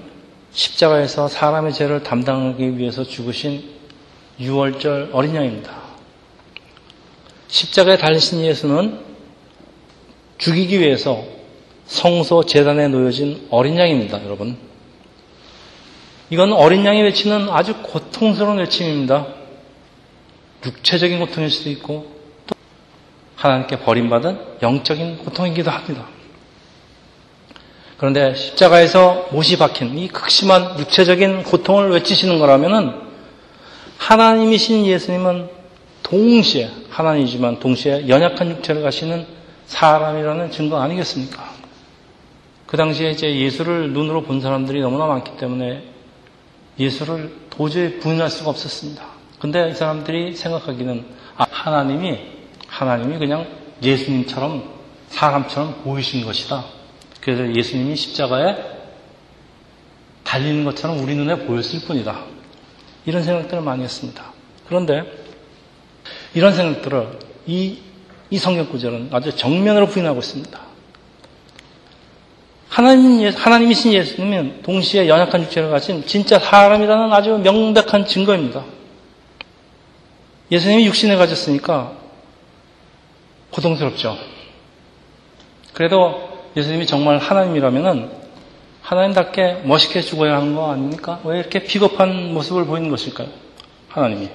십자가에서 0.53 1.27
사람의 1.27 1.73
죄를 1.73 2.03
담당하기 2.03 2.77
위해서 2.77 3.03
죽으신 3.03 3.71
6월절 4.39 5.09
어린 5.11 5.35
양입니다. 5.35 5.69
십자가에 7.49 7.97
달리신 7.97 8.45
예수는 8.45 9.01
죽이기 10.37 10.79
위해서 10.79 11.25
성소 11.87 12.45
재단에 12.45 12.87
놓여진 12.87 13.47
어린 13.49 13.77
양입니다, 13.77 14.23
여러분. 14.23 14.57
이건 16.29 16.53
어린 16.53 16.85
양이 16.85 17.01
외치는 17.01 17.49
아주 17.49 17.83
고통스러운 17.83 18.59
외침입니다. 18.59 19.27
육체적인 20.65 21.19
고통일 21.19 21.49
수도 21.49 21.69
있고 21.69 22.16
하나님께 23.37 23.79
버림받은 23.79 24.39
영적인 24.61 25.19
고통이기도 25.19 25.71
합니다. 25.71 26.05
그런데 27.97 28.35
십자가에서 28.35 29.29
못이 29.31 29.57
박힌 29.57 29.97
이 29.97 30.07
극심한 30.07 30.77
육체적인 30.77 31.43
고통을 31.43 31.91
외치시는 31.91 32.39
거라면은 32.39 32.93
하나님이신 33.97 34.85
예수님은 34.85 35.49
동시에 36.03 36.69
하나님이지만 36.89 37.59
동시에 37.59 38.07
연약한 38.07 38.49
육체를 38.49 38.81
가시는 38.81 39.25
사람이라는 39.65 40.51
증거 40.51 40.79
아니겠습니까? 40.79 41.51
그 42.65 42.77
당시에 42.77 43.11
이제 43.11 43.35
예수를 43.35 43.93
눈으로 43.93 44.23
본 44.23 44.41
사람들이 44.41 44.81
너무나 44.81 45.05
많기 45.05 45.35
때문에 45.37 45.83
예수를 46.79 47.33
도저히 47.49 47.99
부인할 47.99 48.29
수가 48.29 48.49
없었습니다. 48.51 49.03
근데 49.39 49.69
이 49.69 49.73
사람들이 49.73 50.35
생각하기는 50.35 51.05
아, 51.37 51.45
하나님이 51.49 52.36
하나님이 52.77 53.17
그냥 53.17 53.47
예수님처럼 53.81 54.63
사람처럼 55.09 55.81
보이신 55.83 56.23
것이다. 56.23 56.63
그래서 57.21 57.55
예수님이 57.55 57.95
십자가에 57.95 58.55
달리는 60.23 60.63
것처럼 60.63 60.99
우리 60.99 61.15
눈에 61.15 61.47
보였을 61.47 61.79
뿐이다. 61.87 62.23
이런 63.07 63.23
생각들을 63.23 63.63
많이 63.63 63.83
했습니다. 63.83 64.31
그런데 64.67 65.03
이런 66.35 66.53
생각들을 66.53 67.19
이, 67.47 67.79
이 68.29 68.37
성경 68.37 68.69
구절은 68.69 69.09
아주 69.11 69.35
정면으로 69.35 69.87
부인하고 69.87 70.19
있습니다. 70.19 70.59
하나님, 72.69 73.27
하나님이신 73.29 73.93
예수님은 73.93 74.61
동시에 74.61 75.07
연약한 75.07 75.41
육체를 75.41 75.71
가진 75.71 76.05
진짜 76.05 76.37
사람이라는 76.37 77.11
아주 77.11 77.39
명백한 77.39 78.05
증거입니다. 78.05 78.65
예수님이 80.51 80.85
육신을 80.85 81.17
가졌으니까 81.17 82.06
고통스럽죠. 83.57 84.17
그래도 85.73 86.29
예수님이 86.55 86.85
정말 86.85 87.17
하나님이라면 87.17 88.11
하나님답게 88.81 89.63
멋있게 89.65 90.01
죽어야 90.01 90.37
하는 90.37 90.55
거 90.55 90.71
아닙니까? 90.71 91.19
왜 91.23 91.39
이렇게 91.39 91.63
비겁한 91.63 92.33
모습을 92.33 92.65
보이는 92.65 92.89
것일까요? 92.89 93.27
하나님이. 93.89 94.29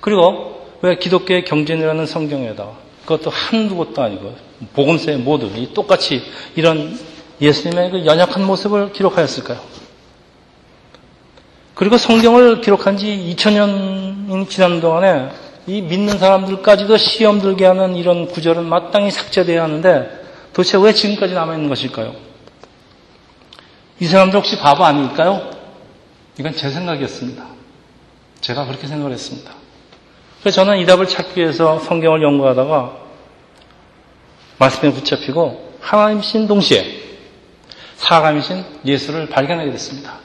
그리고 0.00 0.68
왜 0.82 0.96
기독교의 0.96 1.44
경전이라는 1.44 2.06
성경에다가 2.06 2.72
그것도 3.02 3.30
한두 3.30 3.76
곳도 3.76 4.02
아니고 4.02 4.36
복음서에 4.74 5.16
모두 5.16 5.50
똑같이 5.72 6.22
이런 6.54 6.98
예수님의 7.40 7.90
그 7.90 8.06
연약한 8.06 8.44
모습을 8.44 8.92
기록하였을까요? 8.92 9.58
그리고 11.74 11.98
성경을 11.98 12.60
기록한 12.60 12.96
지 12.96 13.34
2000년이 13.36 14.48
지난 14.48 14.80
동안에 14.80 15.30
이 15.66 15.80
믿는 15.80 16.18
사람들까지도 16.18 16.96
시험 16.98 17.40
들게 17.40 17.64
하는 17.64 17.96
이런 17.96 18.26
구절은 18.26 18.66
마땅히 18.66 19.10
삭제돼야 19.10 19.62
하는데 19.62 20.24
도대체 20.52 20.78
왜 20.78 20.92
지금까지 20.92 21.34
남아있는 21.34 21.68
것일까요? 21.68 22.14
이 24.00 24.06
사람들 24.06 24.38
혹시 24.38 24.58
바보 24.58 24.84
아닐까요? 24.84 25.50
이건 26.38 26.54
제 26.54 26.68
생각이었습니다. 26.68 27.46
제가 28.40 28.66
그렇게 28.66 28.86
생각을 28.86 29.12
했습니다. 29.12 29.52
그래서 30.40 30.62
저는 30.62 30.78
이 30.78 30.86
답을 30.86 31.08
찾기 31.08 31.40
위해서 31.40 31.78
성경을 31.78 32.22
연구하다가 32.22 32.98
말씀에 34.58 34.92
붙잡히고 34.92 35.78
하나님이신 35.80 36.46
동시에 36.46 37.02
사람이신 37.96 38.64
예수를 38.84 39.28
발견하게 39.28 39.70
됐습니다. 39.72 40.18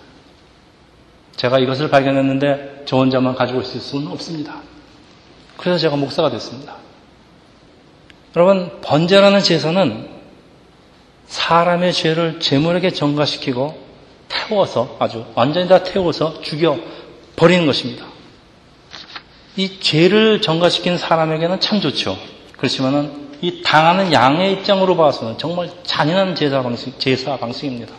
제가 1.37 1.59
이것을 1.59 1.89
발견했는데 1.89 2.83
저 2.85 2.97
혼자만 2.97 3.35
가지고 3.35 3.61
있을 3.61 3.79
수는 3.79 4.11
없습니다. 4.11 4.61
그래서 5.59 5.77
제가 5.77 5.97
목사가 5.97 6.29
됐습니다. 6.29 6.75
여러분, 8.35 8.79
번제라는 8.81 9.41
제사는 9.43 10.07
사람의 11.27 11.91
죄를 11.91 12.39
제물에게 12.39 12.91
전가시키고 12.91 13.77
태워서 14.29 14.95
아주 14.99 15.25
완전히 15.35 15.67
다 15.67 15.83
태워서 15.83 16.41
죽여 16.41 16.79
버리는 17.35 17.65
것입니다. 17.65 18.05
이 19.57 19.81
죄를 19.81 20.41
전가시키는 20.41 20.97
사람에게는 20.97 21.59
참 21.59 21.81
좋죠. 21.81 22.17
그렇지만은 22.55 23.29
이 23.41 23.61
당하는 23.61 24.13
양의 24.13 24.53
입장으로 24.53 24.95
봐서는 24.95 25.37
정말 25.37 25.69
잔인한 25.83 26.35
제사 26.35 26.61
방식, 26.63 26.97
제사 26.99 27.35
방식입니다. 27.35 27.93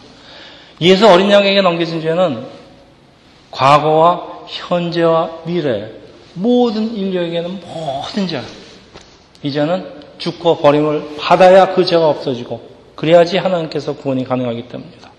예수 0.81 1.07
어린 1.07 1.31
양에게 1.31 1.61
넘겨진 1.61 2.01
죄는 2.01 2.47
과거와 3.51 4.45
현재와 4.47 5.43
미래 5.45 6.00
모든 6.35 6.95
인류에게는 6.95 7.61
모든 7.61 8.29
죄. 8.29 8.43
이제는 9.43 10.01
죽고 10.19 10.59
버림을 10.59 11.17
받아야 11.19 11.75
그 11.75 11.85
죄가 11.85 12.09
없어지고 12.09 12.69
그래야지 12.95 13.39
하나님께서 13.39 13.95
구원이 13.97 14.25
가능하기 14.25 14.69
때문입니다. 14.69 15.11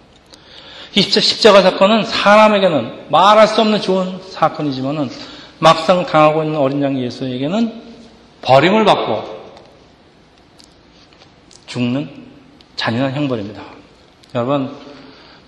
이 0.93 1.02
십자가 1.02 1.62
사건은 1.62 2.04
사람에게는 2.04 3.10
말할 3.10 3.47
수 3.47 3.62
없는 3.62 3.82
좋은 3.82 4.19
사건이지만은 4.30 5.10
막상 5.60 6.06
당하고 6.06 6.43
있는 6.43 6.60
어린 6.60 6.82
양 6.84 7.00
예수에게는 7.00 7.82
버림을 8.41 8.86
받고 8.86 9.41
죽는 11.67 12.10
잔인한 12.76 13.13
형벌입니다. 13.13 13.62
여러분, 14.36 14.76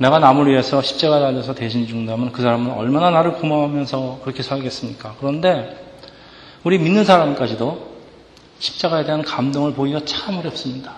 내가 0.03 0.19
남을 0.19 0.47
위해서 0.47 0.81
십자가 0.81 1.21
달려서 1.21 1.55
대신 1.55 1.87
죽는다면 1.87 2.33
그 2.33 2.41
사람은 2.41 2.71
얼마나 2.71 3.09
나를 3.09 3.35
고마워하면서 3.35 4.19
그렇게 4.21 4.43
살겠습니까? 4.43 5.15
그런데 5.17 5.77
우리 6.65 6.77
믿는 6.77 7.05
사람까지도 7.05 7.93
십자가에 8.59 9.05
대한 9.05 9.21
감동을 9.21 9.71
보기가 9.73 10.01
참 10.03 10.37
어렵습니다. 10.39 10.95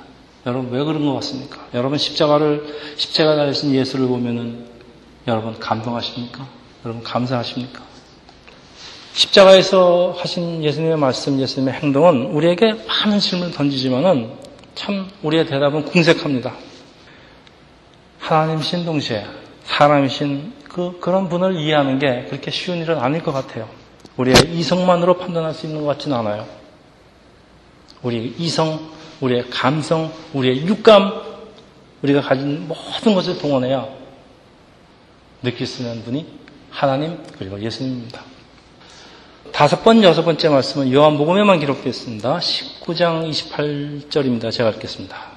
여러분 0.48 0.72
왜 0.72 0.84
그런 0.84 1.06
것 1.06 1.14
같습니까? 1.16 1.68
여러분 1.76 2.00
십자가를 2.00 2.66
십자가 2.98 3.36
달리신 3.36 3.76
예수를 3.76 4.08
보면은 4.08 4.66
여러분 5.28 5.60
감동하십니까? 5.60 6.48
여러분 6.84 7.04
감사하십니까? 7.04 7.84
십자가에서 9.14 10.16
하신 10.18 10.64
예수님의 10.64 10.98
말씀, 10.98 11.40
예수님의 11.40 11.76
행동은 11.76 12.32
우리에게 12.32 12.74
많은 12.88 13.20
질문을 13.20 13.54
던지지만은 13.54 14.32
참 14.74 15.08
우리의 15.22 15.46
대답은 15.46 15.86
궁색합니다. 15.86 16.65
하나님 18.26 18.60
신 18.60 18.86
동시에 18.86 19.24
사람이신 19.66 20.54
그, 20.68 20.98
그런 21.00 21.30
분을 21.30 21.58
이해하는 21.58 22.00
게 22.00 22.26
그렇게 22.28 22.50
쉬운 22.50 22.80
일은 22.80 22.98
아닐 22.98 23.22
것 23.22 23.32
같아요. 23.32 23.70
우리의 24.18 24.36
이성만으로 24.52 25.20
판단할 25.20 25.54
수 25.54 25.68
있는 25.68 25.82
것 25.82 25.88
같지는 25.88 26.18
않아요. 26.18 26.48
우리 28.02 28.34
이성, 28.40 28.80
우리의 29.22 29.52
감성, 29.52 30.12
우리의 30.34 30.66
육감, 30.66 31.22
우리가 32.02 32.22
가진 32.22 32.68
모든 32.68 33.14
것을 33.14 33.38
동원해야 33.38 33.88
느낄 35.44 35.68
수 35.68 35.84
있는 35.84 36.04
분이 36.04 36.26
하나님 36.72 37.20
그리고 37.38 37.62
예수님입니다. 37.62 38.24
다섯 39.52 39.84
번, 39.84 40.02
여섯 40.02 40.24
번째 40.26 40.50
말씀은 40.50 40.92
요한복음에만 40.92 41.60
기록되어 41.60 41.90
있습니다. 41.92 42.40
19장 42.40 43.30
28절입니다. 43.30 44.52
제가 44.52 44.72
읽겠습니다. 44.72 45.35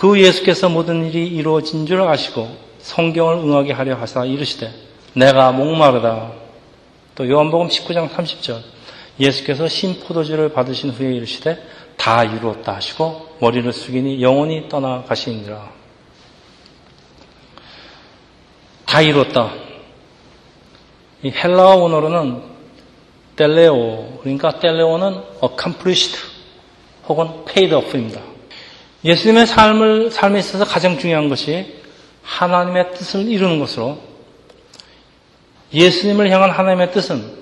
그 0.00 0.18
예수께서 0.18 0.70
모든 0.70 1.04
일이 1.04 1.26
이루어진 1.26 1.84
줄 1.84 2.00
아시고 2.00 2.48
성경을 2.78 3.34
응하게 3.34 3.74
하려 3.74 3.96
하사 3.96 4.24
이르시되 4.24 4.72
내가 5.12 5.52
목마르다. 5.52 6.32
또 7.14 7.28
요한복음 7.28 7.68
19장 7.68 8.08
30절 8.08 8.62
예수께서 9.18 9.68
신포도주를 9.68 10.54
받으신 10.54 10.88
후에 10.88 11.12
이르시되 11.16 11.62
다 11.98 12.24
이루었다 12.24 12.76
하시고 12.76 13.36
머리를 13.42 13.70
숙이니 13.70 14.22
영원히 14.22 14.70
떠나가시니라. 14.70 15.70
다 18.86 19.02
이루었다. 19.02 19.52
이 21.24 21.30
헬라어 21.30 21.76
원어로는 21.76 22.42
텔레오 23.36 24.20
그러니까 24.22 24.58
텔레오는 24.60 25.22
accomplished 25.42 26.18
혹은 27.06 27.44
paid 27.44 27.74
off입니다. 27.74 28.30
예수님의 29.04 29.46
삶을 29.46 30.10
삶에 30.10 30.38
있어서 30.40 30.64
가장 30.64 30.98
중요한 30.98 31.28
것이 31.28 31.80
하나님의 32.22 32.94
뜻을 32.94 33.26
이루는 33.26 33.58
것으로 33.58 33.98
예수님을 35.72 36.30
향한 36.30 36.50
하나님의 36.50 36.92
뜻은 36.92 37.38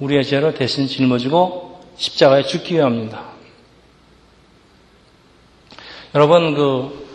우리의 0.00 0.24
죄를 0.24 0.54
대신 0.54 0.86
짊어지고 0.88 1.80
십자가에 1.96 2.42
죽기 2.44 2.74
위함입니다. 2.74 3.22
여러분 6.14 6.54
그 6.54 7.08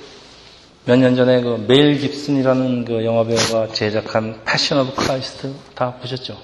몇 0.86 1.00
년 1.00 1.16
전에 1.16 1.40
그 1.40 1.64
멜 1.66 1.98
깁슨이라는 1.98 2.84
그 2.84 3.06
영화 3.06 3.24
배우가 3.24 3.70
제작한 3.70 4.42
Passion 4.44 4.80
of 4.80 4.96
Christ 4.96 5.54
다 5.76 5.94
보셨죠? 6.02 6.38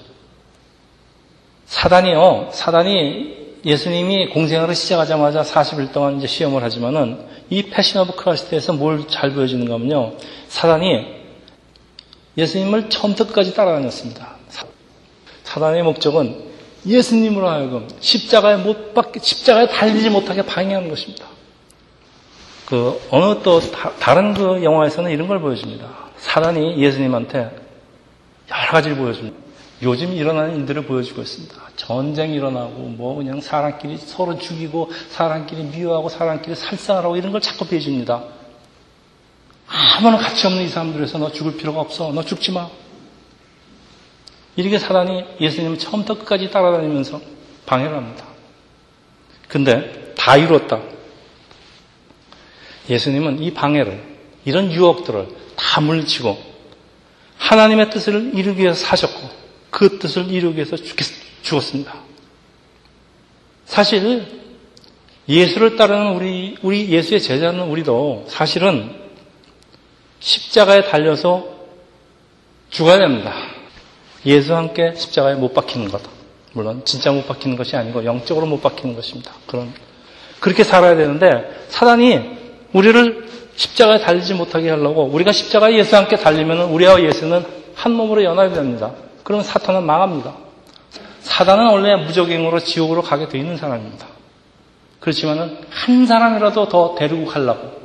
사단이요. 1.66 2.48
사단이 2.50 3.39
예수님이 3.64 4.28
공생활을 4.30 4.74
시작하자마자 4.74 5.42
40일 5.42 5.92
동안 5.92 6.18
이제 6.18 6.26
시험을 6.26 6.62
하지만은 6.62 7.18
이 7.50 7.64
Passion 7.64 8.02
of 8.02 8.16
Christ에서 8.16 8.72
뭘 8.72 9.06
잘 9.08 9.32
보여주는가 9.32 9.74
하면요. 9.74 10.14
사단이 10.48 11.06
예수님을 12.36 12.88
처음부터 12.88 13.26
끝까지 13.26 13.54
따라다녔습니다. 13.54 14.36
사단의 15.44 15.82
목적은 15.82 16.44
예수님으로 16.86 17.48
하여금 17.48 17.88
십자가에 18.00 18.56
못 18.56 18.94
박게, 18.94 19.20
십자가에 19.20 19.66
달리지 19.66 20.08
못하게 20.10 20.42
방해하는 20.42 20.88
것입니다. 20.88 21.26
그 22.66 23.00
어느 23.10 23.42
또 23.42 23.60
다, 23.60 24.14
른그 24.14 24.62
영화에서는 24.62 25.10
이런 25.10 25.26
걸 25.26 25.40
보여줍니다. 25.40 25.86
사단이 26.18 26.78
예수님한테 26.80 27.50
여러 28.50 28.70
가지를 28.70 28.96
보여줍니다. 28.96 29.36
요즘 29.82 30.12
일어나는 30.12 30.56
일들을 30.60 30.84
보여주고 30.84 31.22
있습니다. 31.22 31.54
전쟁이 31.76 32.34
일어나고 32.34 32.70
뭐 32.70 33.16
그냥 33.16 33.40
사람끼리 33.40 33.96
서로 33.96 34.38
죽이고 34.38 34.90
사람끼리 35.08 35.64
미워하고 35.64 36.08
사람끼리 36.10 36.54
살상하라고 36.54 37.16
이런 37.16 37.32
걸 37.32 37.40
자꾸 37.40 37.64
보여줍니다. 37.66 38.22
아무런 39.66 40.20
가치 40.20 40.46
없는 40.46 40.64
이 40.64 40.68
사람들에서 40.68 41.18
너 41.18 41.32
죽을 41.32 41.56
필요가 41.56 41.80
없어. 41.80 42.12
너 42.12 42.22
죽지 42.22 42.52
마. 42.52 42.68
이렇게 44.56 44.78
사단이 44.78 45.24
예수님을 45.40 45.78
처음부터 45.78 46.18
끝까지 46.18 46.50
따라다니면서 46.50 47.20
방해를 47.66 47.96
합니다. 47.96 48.24
근데 49.48 50.12
다 50.16 50.36
이뤘다. 50.36 50.80
예수님은 52.88 53.42
이 53.42 53.54
방해를, 53.54 54.02
이런 54.44 54.72
유혹들을 54.72 55.28
다 55.56 55.80
물리치고 55.80 56.36
하나님의 57.38 57.90
뜻을 57.90 58.32
이루기 58.34 58.62
위해서 58.62 58.84
사셨고 58.84 59.39
그 59.70 59.98
뜻을 59.98 60.30
이루기 60.30 60.56
위해서 60.56 60.76
죽었습니다. 61.42 61.94
사실 63.64 64.26
예수를 65.28 65.76
따르는 65.76 66.14
우리, 66.14 66.56
우리 66.62 66.88
예수의 66.90 67.20
제자는 67.20 67.68
우리도 67.68 68.26
사실은 68.28 68.90
십자가에 70.18 70.82
달려서 70.84 71.46
죽어야 72.70 72.98
됩니다. 72.98 73.32
예수와 74.26 74.58
함께 74.58 74.94
십자가에 74.96 75.34
못 75.34 75.54
박히는 75.54 75.88
것. 75.88 76.02
물론 76.52 76.82
진짜 76.84 77.12
못 77.12 77.26
박히는 77.26 77.56
것이 77.56 77.76
아니고 77.76 78.04
영적으로 78.04 78.46
못 78.46 78.60
박히는 78.60 78.96
것입니다. 78.96 79.32
그런 79.46 79.72
그렇게 80.40 80.64
살아야 80.64 80.96
되는데 80.96 81.66
사단이 81.68 82.38
우리를 82.72 83.28
십자가에 83.54 84.00
달리지 84.00 84.34
못하게 84.34 84.70
하려고 84.70 85.04
우리가 85.04 85.32
십자가에 85.32 85.76
예수와 85.76 86.02
함께 86.02 86.16
달리면 86.16 86.70
우리와 86.70 87.02
예수는 87.02 87.44
한 87.74 87.92
몸으로 87.92 88.24
연합이 88.24 88.54
됩니다. 88.54 88.94
그러면 89.30 89.44
사탄은 89.44 89.86
망합니다. 89.86 90.34
사단은 91.20 91.66
원래 91.66 91.94
무적행으로 91.94 92.58
지옥으로 92.58 93.00
가게 93.00 93.28
되어 93.28 93.40
있는 93.40 93.56
사람입니다. 93.56 94.08
그렇지만은 94.98 95.56
한 95.70 96.04
사람이라도 96.04 96.68
더 96.68 96.96
데리고 96.98 97.26
가려고 97.26 97.80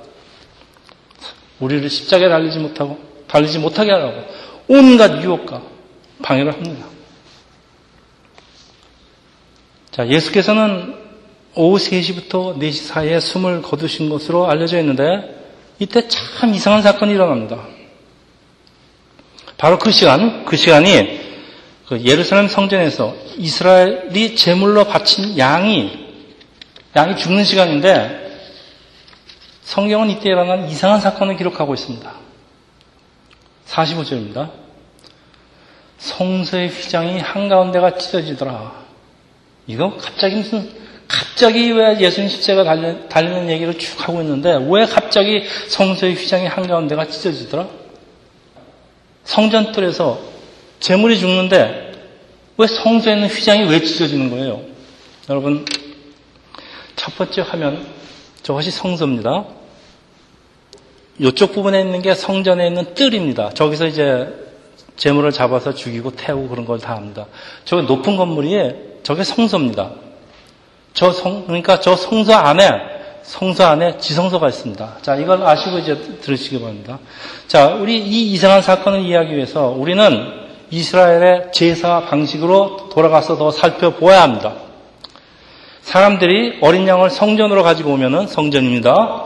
우리를 1.60 1.88
십자가에 1.88 2.30
달리지 2.30 2.58
못하고 2.58 2.98
달리지 3.28 3.60
못하게 3.60 3.92
하려고 3.92 4.24
온갖 4.68 5.22
유혹과 5.22 5.62
방해를 6.24 6.52
합니다. 6.52 6.88
자, 9.92 10.08
예수께서는 10.08 10.96
오후 11.54 11.78
3시부터 11.78 12.58
4시 12.58 12.88
사이에 12.88 13.20
숨을 13.20 13.62
거두신 13.62 14.10
것으로 14.10 14.50
알려져 14.50 14.80
있는데 14.80 15.46
이때 15.78 16.08
참 16.08 16.56
이상한 16.56 16.82
사건이 16.82 17.14
일어납니다. 17.14 17.68
바로 19.58 19.78
그 19.78 19.92
시간, 19.92 20.44
그 20.46 20.58
시간이 20.58 21.35
그 21.88 22.02
예루살렘 22.04 22.48
성전에서 22.48 23.16
이스라엘이 23.38 24.36
제물로 24.36 24.86
바친 24.86 25.38
양이 25.38 26.06
양이 26.96 27.16
죽는 27.18 27.44
시간인데 27.44 28.26
성경은 29.64 30.10
이때 30.10 30.30
일어난 30.30 30.70
이상한 30.70 31.00
사건을 31.02 31.38
기록하고 31.38 31.74
있습니다. 31.74 32.12
45절입니다. 33.68 34.52
성서의 35.98 36.70
휘장이 36.70 37.20
한가운데가 37.20 37.98
찢어지더라. 37.98 38.84
이거 39.68 39.98
갑자기 39.98 40.36
무슨 40.36 40.70
갑자기 41.08 41.72
왜 41.72 42.00
예수님 42.00 42.30
십자가 42.30 42.64
달리, 42.64 43.10
달리는 43.10 43.50
얘기를 43.50 43.78
쭉 43.78 44.08
하고 44.08 44.22
있는데 44.22 44.58
왜 44.70 44.86
갑자기 44.86 45.44
성서의 45.68 46.16
휘장이 46.16 46.48
한가운데가 46.48 47.08
찢어지더라? 47.08 47.68
성전뜰에서 49.24 50.35
재물이 50.86 51.18
죽는데 51.18 51.94
왜 52.58 52.68
성소에 52.68 53.16
있는 53.16 53.28
휘장이 53.28 53.64
왜 53.72 53.82
찢어지는 53.82 54.30
거예요? 54.30 54.62
여러분 55.32 55.66
첫 56.96 57.18
번째 57.18 57.42
화면 57.42 57.84
저것이 58.44 58.70
성소입니다. 58.70 59.46
이쪽 61.18 61.54
부분에 61.54 61.82
있는 61.82 62.04
게 62.04 62.14
성전에 62.14 62.68
있는 62.68 62.94
뜰입니다. 62.94 63.50
저기서 63.56 63.88
이제 63.88 64.32
재물을 64.96 65.32
잡아서 65.32 65.74
죽이고 65.74 66.12
태우고 66.12 66.50
그런 66.50 66.66
걸 66.66 66.78
다 66.78 66.96
합니다. 66.96 67.26
저기 67.64 67.88
높은 67.88 68.16
건물이 68.16 69.00
저게 69.02 69.24
성소입니다. 69.24 69.90
저 70.94 71.12
성, 71.12 71.48
그러니까 71.48 71.80
저 71.80 71.96
성소 71.96 72.32
안에, 72.32 72.70
성소 73.24 73.64
안에 73.66 73.98
지성소가 73.98 74.50
있습니다. 74.50 74.98
자, 75.02 75.16
이걸 75.16 75.42
아시고 75.42 75.80
이제 75.80 75.96
들으시기 76.22 76.60
바랍니다. 76.60 77.00
자, 77.48 77.70
우리 77.70 77.98
이 77.98 78.34
이상한 78.34 78.62
사건을 78.62 79.00
이해하기 79.02 79.36
위해서 79.36 79.70
우리는 79.70 80.45
이스라엘의 80.76 81.52
제사 81.54 82.02
방식으로 82.02 82.90
돌아가서 82.92 83.38
더 83.38 83.50
살펴보아야 83.50 84.24
합니다. 84.24 84.56
사람들이 85.82 86.58
어린 86.62 86.86
양을 86.86 87.10
성전으로 87.10 87.64
가지고 87.64 87.94
오면은 87.94 88.28
성전입니다. 88.28 89.24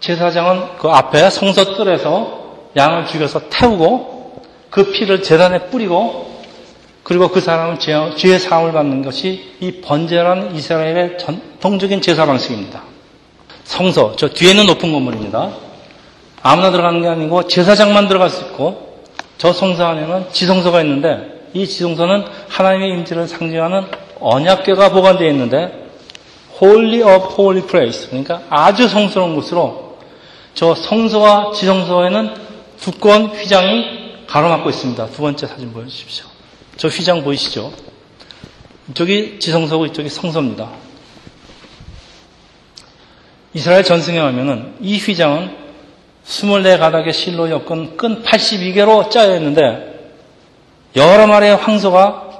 제사장은 0.00 0.78
그 0.78 0.88
앞에 0.88 1.30
성서뜰에서 1.30 2.42
양을 2.76 3.06
죽여서 3.06 3.50
태우고 3.50 4.42
그 4.68 4.90
피를 4.90 5.22
재단에 5.22 5.66
뿌리고 5.66 6.32
그리고 7.04 7.28
그 7.28 7.40
사람은 7.40 7.78
죄의 7.78 8.40
사함을 8.40 8.72
받는 8.72 9.02
것이 9.02 9.54
이 9.60 9.80
번제라는 9.80 10.56
이스라엘의 10.56 11.18
전통적인 11.18 12.00
제사 12.00 12.26
방식입니다. 12.26 12.82
성서, 13.62 14.16
저 14.16 14.28
뒤에는 14.28 14.66
높은 14.66 14.90
건물입니다. 14.92 15.50
아무나 16.42 16.72
들어가는 16.72 17.00
게 17.00 17.06
아니고 17.06 17.46
제사장만 17.46 18.08
들어갈 18.08 18.28
수 18.28 18.42
있고 18.46 18.91
저 19.38 19.52
성서 19.52 19.86
안에는 19.86 20.26
지성소가 20.32 20.80
있는데 20.82 21.48
이 21.54 21.66
지성소는 21.66 22.24
하나님의 22.48 22.90
임재를 22.90 23.28
상징하는 23.28 23.86
언약궤가 24.20 24.90
보관되어 24.90 25.28
있는데 25.30 25.88
Holy 26.62 27.02
of 27.02 27.34
Holy 27.38 27.66
Place 27.66 28.08
그러니까 28.08 28.42
아주 28.48 28.88
성스러운 28.88 29.34
곳으로 29.34 29.98
저 30.54 30.74
성소와 30.74 31.52
지성소에는 31.52 32.34
두꺼운 32.80 33.26
휘장이 33.26 34.02
가로막고 34.26 34.70
있습니다. 34.70 35.06
두 35.08 35.22
번째 35.22 35.46
사진 35.46 35.72
보여주십시오. 35.72 36.26
저 36.76 36.88
휘장 36.88 37.22
보이시죠? 37.22 37.72
이쪽이 38.90 39.38
지성소고 39.38 39.86
이쪽이 39.86 40.08
성소입니다. 40.08 40.68
이스라엘 43.54 43.84
전승에 43.84 44.18
하면은 44.18 44.74
이 44.80 44.98
휘장은 44.98 45.61
24가닥의 46.26 47.12
실로 47.12 47.50
엮은 47.50 47.96
끈 47.96 48.22
82개로 48.22 49.10
짜여 49.10 49.36
있는데 49.36 50.10
여러 50.96 51.26
마리의 51.26 51.56
황소가 51.56 52.30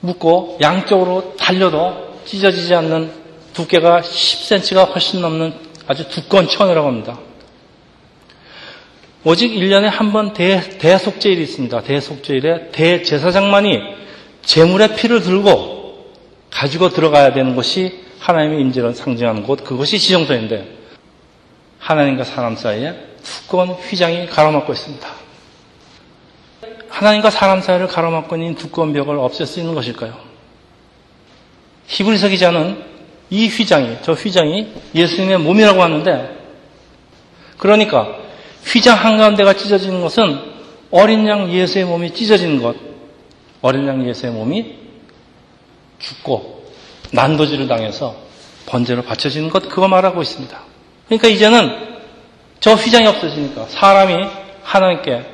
묶고 0.00 0.58
양쪽으로 0.60 1.34
달려도 1.36 2.20
찢어지지 2.24 2.74
않는 2.74 3.12
두께가 3.52 4.00
10cm가 4.00 4.92
훨씬 4.92 5.20
넘는 5.20 5.54
아주 5.86 6.08
두꺼운 6.08 6.48
천이라고 6.48 6.86
합니다. 6.88 7.18
오직 9.24 9.52
1년에 9.52 9.84
한 9.84 10.12
번 10.12 10.32
대속제일이 10.32 11.42
있습니다. 11.42 11.82
대속제일에 11.82 12.70
대제사장만이 12.72 13.78
제물의 14.42 14.96
피를 14.96 15.20
들고 15.22 16.10
가지고 16.50 16.88
들어가야 16.88 17.32
되는 17.32 17.54
것이 17.54 18.00
하나님의 18.18 18.60
임재를 18.62 18.94
상징하는 18.94 19.44
곳, 19.44 19.62
그것이 19.64 19.98
지정소인데 19.98 20.66
하나님과 21.78 22.24
사람 22.24 22.56
사이에 22.56 22.94
두꺼운 23.22 23.70
휘장이 23.70 24.26
가로막고 24.26 24.72
있습니다. 24.72 25.08
하나님과 26.88 27.30
사람 27.30 27.60
사이를 27.60 27.86
가로막고 27.86 28.36
있는 28.36 28.54
두꺼운 28.54 28.92
벽을 28.92 29.18
없앨 29.18 29.46
수 29.46 29.60
있는 29.60 29.74
것일까요? 29.74 30.14
히브리서 31.86 32.28
기자는 32.28 32.84
이 33.30 33.48
휘장이, 33.48 33.98
저 34.02 34.12
휘장이 34.12 34.72
예수님의 34.94 35.38
몸이라고 35.38 35.82
하는데, 35.82 36.36
그러니까 37.56 38.18
휘장 38.64 38.98
한가운데가 38.98 39.54
찢어지는 39.54 40.02
것은 40.02 40.38
어린 40.90 41.26
양 41.26 41.50
예수의 41.50 41.86
몸이 41.86 42.12
찢어지는 42.12 42.62
것, 42.62 42.76
어린 43.62 43.86
양 43.88 44.06
예수의 44.06 44.32
몸이 44.32 44.76
죽고 45.98 46.66
난도질을 47.12 47.68
당해서 47.68 48.16
번제로 48.66 49.02
바쳐지는 49.02 49.48
것, 49.48 49.68
그거 49.68 49.88
말하고 49.88 50.20
있습니다. 50.20 50.60
그러니까 51.06 51.28
이제는 51.28 51.91
저 52.62 52.74
휘장이 52.74 53.08
없어지니까 53.08 53.66
사람이 53.66 54.24
하나님께 54.62 55.24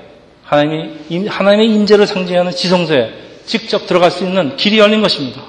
하나님이 0.44 1.28
하나님의 1.28 1.66
임재를 1.74 2.06
상징하는 2.06 2.52
지성소에 2.52 3.12
직접 3.44 3.86
들어갈 3.86 4.10
수 4.10 4.24
있는 4.24 4.56
길이 4.56 4.78
열린 4.78 5.02
것입니다. 5.02 5.42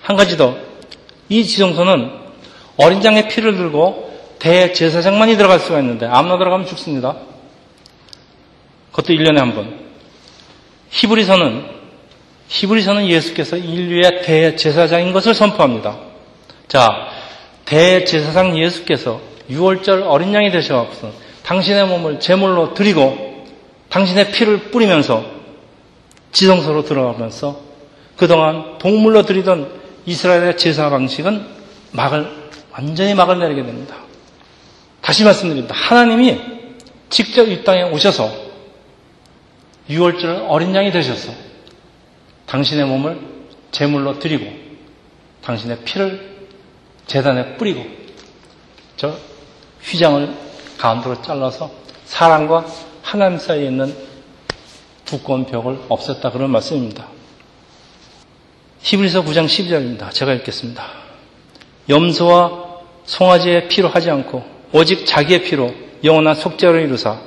한 0.00 0.16
가지 0.16 0.38
더, 0.38 0.56
이 1.28 1.44
지성소는 1.44 2.10
어린 2.78 3.04
양의 3.04 3.28
피를 3.28 3.58
들고 3.58 4.10
대제사장만이 4.38 5.36
들어갈 5.36 5.60
수가 5.60 5.78
있는데 5.80 6.06
아무나 6.06 6.38
들어가면 6.38 6.66
죽습니다. 6.66 7.16
그것도 8.90 9.12
1년에 9.12 9.36
한 9.36 9.54
번. 9.54 9.80
히브리서는 10.88 11.82
히브리서는 12.48 13.06
예수께서 13.08 13.58
인류의 13.58 14.22
대제사장인 14.22 15.12
것을 15.12 15.34
선포합니다. 15.34 15.98
자, 16.68 17.08
대제사장 17.66 18.58
예수께서 18.58 19.31
6월절 19.52 20.06
어린 20.06 20.34
양이 20.34 20.50
되셔서 20.50 21.10
당신의 21.44 21.86
몸을 21.86 22.20
제물로 22.20 22.74
드리고 22.74 23.46
당신의 23.88 24.32
피를 24.32 24.70
뿌리면서 24.70 25.24
지성소로 26.32 26.84
들어가면서 26.84 27.60
그동안 28.16 28.78
동물로 28.78 29.22
드리던 29.22 29.80
이스라엘의 30.06 30.56
제사 30.56 30.88
방식은 30.90 31.46
막을 31.92 32.50
완전히 32.72 33.14
막을 33.14 33.38
내리게 33.38 33.62
됩니다. 33.64 33.96
다시 35.00 35.24
말씀드립니다. 35.24 35.74
하나님이 35.74 36.40
직접 37.10 37.48
이 37.48 37.64
땅에 37.64 37.82
오셔서 37.82 38.32
6월절 39.90 40.46
어린 40.48 40.74
양이 40.74 40.90
되셔서 40.90 41.32
당신의 42.46 42.86
몸을 42.86 43.20
제물로 43.72 44.18
드리고 44.18 44.46
당신의 45.42 45.78
피를 45.84 46.48
재단에 47.06 47.56
뿌리고 47.56 47.84
저 48.96 49.16
휘장을 49.84 50.34
가운데로 50.78 51.22
잘라서 51.22 51.70
사람과 52.04 52.66
하나님 53.02 53.38
사이에 53.38 53.66
있는 53.66 53.94
두꺼운 55.04 55.44
벽을 55.44 55.78
없앴다 55.88 56.32
그런 56.32 56.50
말씀입니다. 56.50 57.06
히브리서 58.80 59.24
9장 59.24 59.46
12절입니다. 59.46 60.10
제가 60.12 60.32
읽겠습니다. 60.34 60.84
염소와 61.88 62.80
송아지의 63.04 63.68
피로 63.68 63.88
하지 63.88 64.10
않고 64.10 64.44
오직 64.72 65.06
자기의 65.06 65.42
피로 65.42 65.72
영원한 66.02 66.34
속죄를 66.34 66.82
이루사 66.82 67.20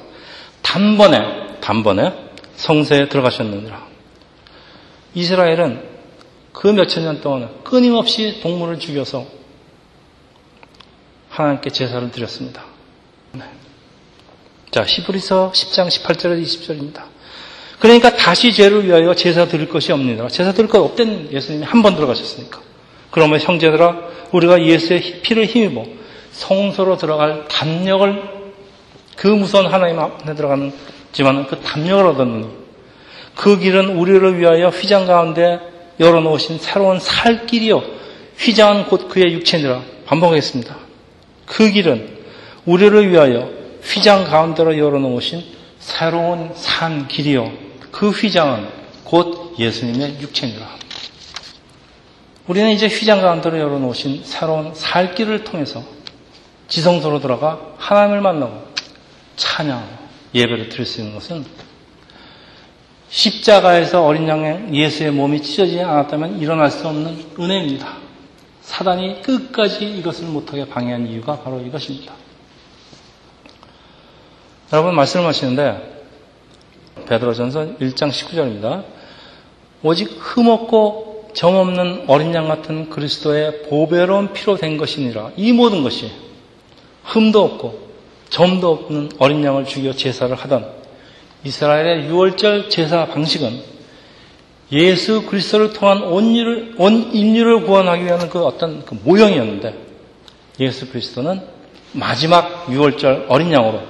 단번에 0.62 1.60
단번에 1.62 2.12
성세에 2.56 3.10
들어가셨느니라. 3.10 3.86
이스라엘은 5.14 5.96
그 6.52 6.68
몇천 6.68 7.04
년 7.04 7.22
동안 7.22 7.50
끊임없이 7.64 8.40
동물을 8.42 8.80
죽여서 8.80 9.26
하나님께 11.36 11.70
제사를 11.70 12.10
드렸습니다. 12.12 12.64
네. 13.34 13.42
자, 14.72 14.84
히브리서 14.86 15.52
10장 15.54 15.88
18절에서 15.88 16.42
20절입니다. 16.42 17.04
그러니까 17.80 18.16
다시 18.16 18.54
죄를 18.54 18.86
위하여 18.86 19.14
제사 19.14 19.46
드릴 19.46 19.68
것이 19.68 19.92
없느니라. 19.92 20.30
제사 20.30 20.54
드릴 20.54 20.70
것 20.70 20.80
없던 20.82 21.32
예수님이 21.34 21.66
한 21.66 21.82
번 21.82 21.96
들어가셨으니까. 21.96 22.62
그러면 23.12 23.40
형제들아 23.40 23.98
우리가 24.32 24.64
예수의 24.64 25.22
피를 25.22 25.46
힘입어 25.46 25.86
성소로 26.32 26.98
들어갈 26.98 27.46
담력을 27.50 28.24
그 29.18 29.28
무서운 29.28 29.68
하나님 29.68 30.00
앞에 30.00 30.36
들어가는 30.36 30.74
지만 31.12 31.48
그 31.48 31.60
담력을 31.60 32.06
얻었느니 32.08 32.48
그 33.36 33.60
길은 33.60 33.98
우리를 33.98 34.40
위하여 34.40 34.70
휘장 34.70 35.06
가운데 35.06 35.60
열어놓으신 36.00 36.60
새로운 36.60 37.00
살 37.00 37.46
길이요 37.46 37.84
휘장은 38.38 38.86
곧 38.88 39.08
그의 39.10 39.34
육체니라 39.34 39.82
반복하겠습니다. 40.06 40.85
그 41.46 41.70
길은 41.70 42.18
우리를 42.66 43.12
위하여 43.12 43.50
휘장 43.84 44.26
가운데로 44.26 44.78
열어놓으신 44.78 45.44
새로운 45.80 46.52
산 46.56 47.08
길이요 47.08 47.52
그 47.92 48.10
휘장은 48.10 48.68
곧 49.04 49.56
예수님의 49.60 50.20
육체니라. 50.22 50.68
우리는 52.48 52.72
이제 52.72 52.88
휘장 52.88 53.22
가운데로 53.22 53.58
열어놓으신 53.58 54.24
새로운 54.24 54.74
살 54.76 55.16
길을 55.16 55.44
통해서 55.44 55.84
지성소로 56.68 57.20
들어가 57.20 57.60
하나님을 57.78 58.22
만나고 58.22 58.66
찬양, 59.36 59.88
예배를 60.34 60.70
드릴 60.70 60.86
수 60.86 61.02
있는 61.02 61.14
것은 61.14 61.46
십자가에서 63.10 64.06
어린 64.06 64.28
양 64.28 64.74
예수의 64.74 65.12
몸이 65.12 65.42
찢어지지 65.42 65.82
않았다면 65.82 66.40
일어날 66.40 66.70
수 66.70 66.88
없는 66.88 67.34
은혜입니다. 67.40 68.05
사단이 68.66 69.22
끝까지 69.22 69.86
이것을 69.98 70.26
못하게 70.26 70.66
방해한 70.68 71.08
이유가 71.08 71.40
바로 71.40 71.62
이것입니다. 71.62 72.14
여러분 74.74 74.96
말씀을 74.96 75.28
하시는데 75.28 76.04
베드로전서 77.08 77.78
1장 77.80 78.10
19절입니다. 78.10 78.84
오직 79.84 80.10
흠없고 80.20 81.32
점없는 81.36 82.06
어린 82.08 82.34
양 82.34 82.48
같은 82.48 82.90
그리스도의 82.90 83.64
보배로운 83.70 84.34
피로 84.34 84.58
된 84.58 84.78
것이니라. 84.78 85.32
이 85.38 85.54
모든 85.54 85.84
것이 85.84 86.12
흠도 87.04 87.44
없고 87.44 87.88
점도 88.30 88.72
없는 88.72 89.12
어린 89.20 89.44
양을 89.44 89.66
죽여 89.66 89.94
제사를 89.94 90.36
하던 90.36 90.74
이스라엘의 91.44 92.10
6월절 92.10 92.72
제사 92.72 93.06
방식은 93.06 93.75
예수 94.72 95.26
그리스도를 95.26 95.74
통한 95.74 96.02
온 96.04 96.32
인류를, 96.32 96.76
온 96.78 97.12
인류를 97.14 97.62
구원하기 97.66 98.04
위한 98.04 98.30
그 98.30 98.44
어떤 98.44 98.84
그 98.84 98.96
모형이었는데 99.04 99.76
예수 100.60 100.90
그리스도는 100.90 101.42
마지막 101.92 102.66
6월절 102.68 103.26
어린 103.30 103.52
양으로 103.52 103.82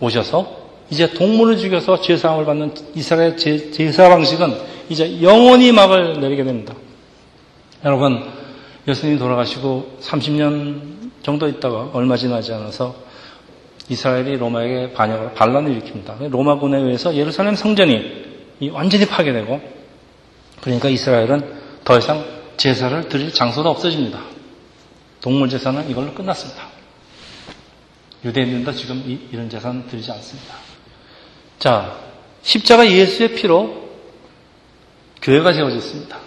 오셔서 0.00 0.66
이제 0.90 1.10
동물을 1.10 1.56
죽여서 1.56 2.00
제사함을 2.00 2.44
받는 2.44 2.74
이스라엘 2.94 3.36
제, 3.36 3.70
제사 3.70 4.08
방식은 4.08 4.54
이제 4.88 5.20
영원히 5.22 5.72
막을 5.72 6.20
내리게 6.20 6.44
됩니다. 6.44 6.74
여러분, 7.84 8.24
예수님이 8.86 9.18
돌아가시고 9.18 9.98
30년 10.00 11.10
정도 11.22 11.48
있다가 11.48 11.90
얼마 11.92 12.16
지나지 12.16 12.52
않아서 12.52 12.94
이스라엘이 13.88 14.36
로마에게 14.36 14.92
반역을 14.92 15.34
반란을 15.34 15.80
일으킵니다. 15.80 16.28
로마군에 16.30 16.78
의해서 16.78 17.14
예루살렘 17.14 17.56
성전이 17.56 18.35
완전히 18.72 19.06
파괴되고 19.06 19.60
그러니까 20.60 20.88
이스라엘은 20.88 21.54
더 21.84 21.98
이상 21.98 22.24
제사를 22.56 23.08
드릴 23.08 23.32
장소도 23.32 23.68
없어집니다. 23.68 24.20
동물 25.20 25.48
제사는 25.48 25.88
이걸로 25.90 26.14
끝났습니다. 26.14 26.68
유대인들도 28.24 28.72
지금 28.72 29.02
이 29.06 29.36
런 29.36 29.48
제사는 29.50 29.86
드리지 29.88 30.10
않습니다. 30.12 30.54
자, 31.58 31.96
십자가 32.42 32.90
예수의 32.90 33.34
피로 33.34 33.88
교회가 35.22 35.52
세워졌습니다. 35.52 36.18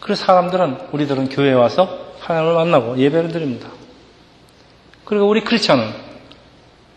그래서 0.00 0.24
사람들은, 0.24 0.88
우리들은 0.92 1.28
교회에 1.28 1.52
와서 1.52 2.14
하나님을 2.20 2.54
만나고 2.54 2.98
예배를 2.98 3.30
드립니다. 3.30 3.68
그리고 5.04 5.28
우리 5.28 5.42
크리스천은 5.42 5.92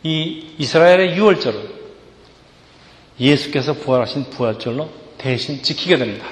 이 0.03 0.53
이스라엘의 0.57 1.15
유월절을 1.15 1.82
예수께서 3.23 3.73
부활하신 3.73 4.29
부활절로 4.29 4.89
대신 5.17 5.63
지키게 5.63 5.97
됩니다. 5.97 6.25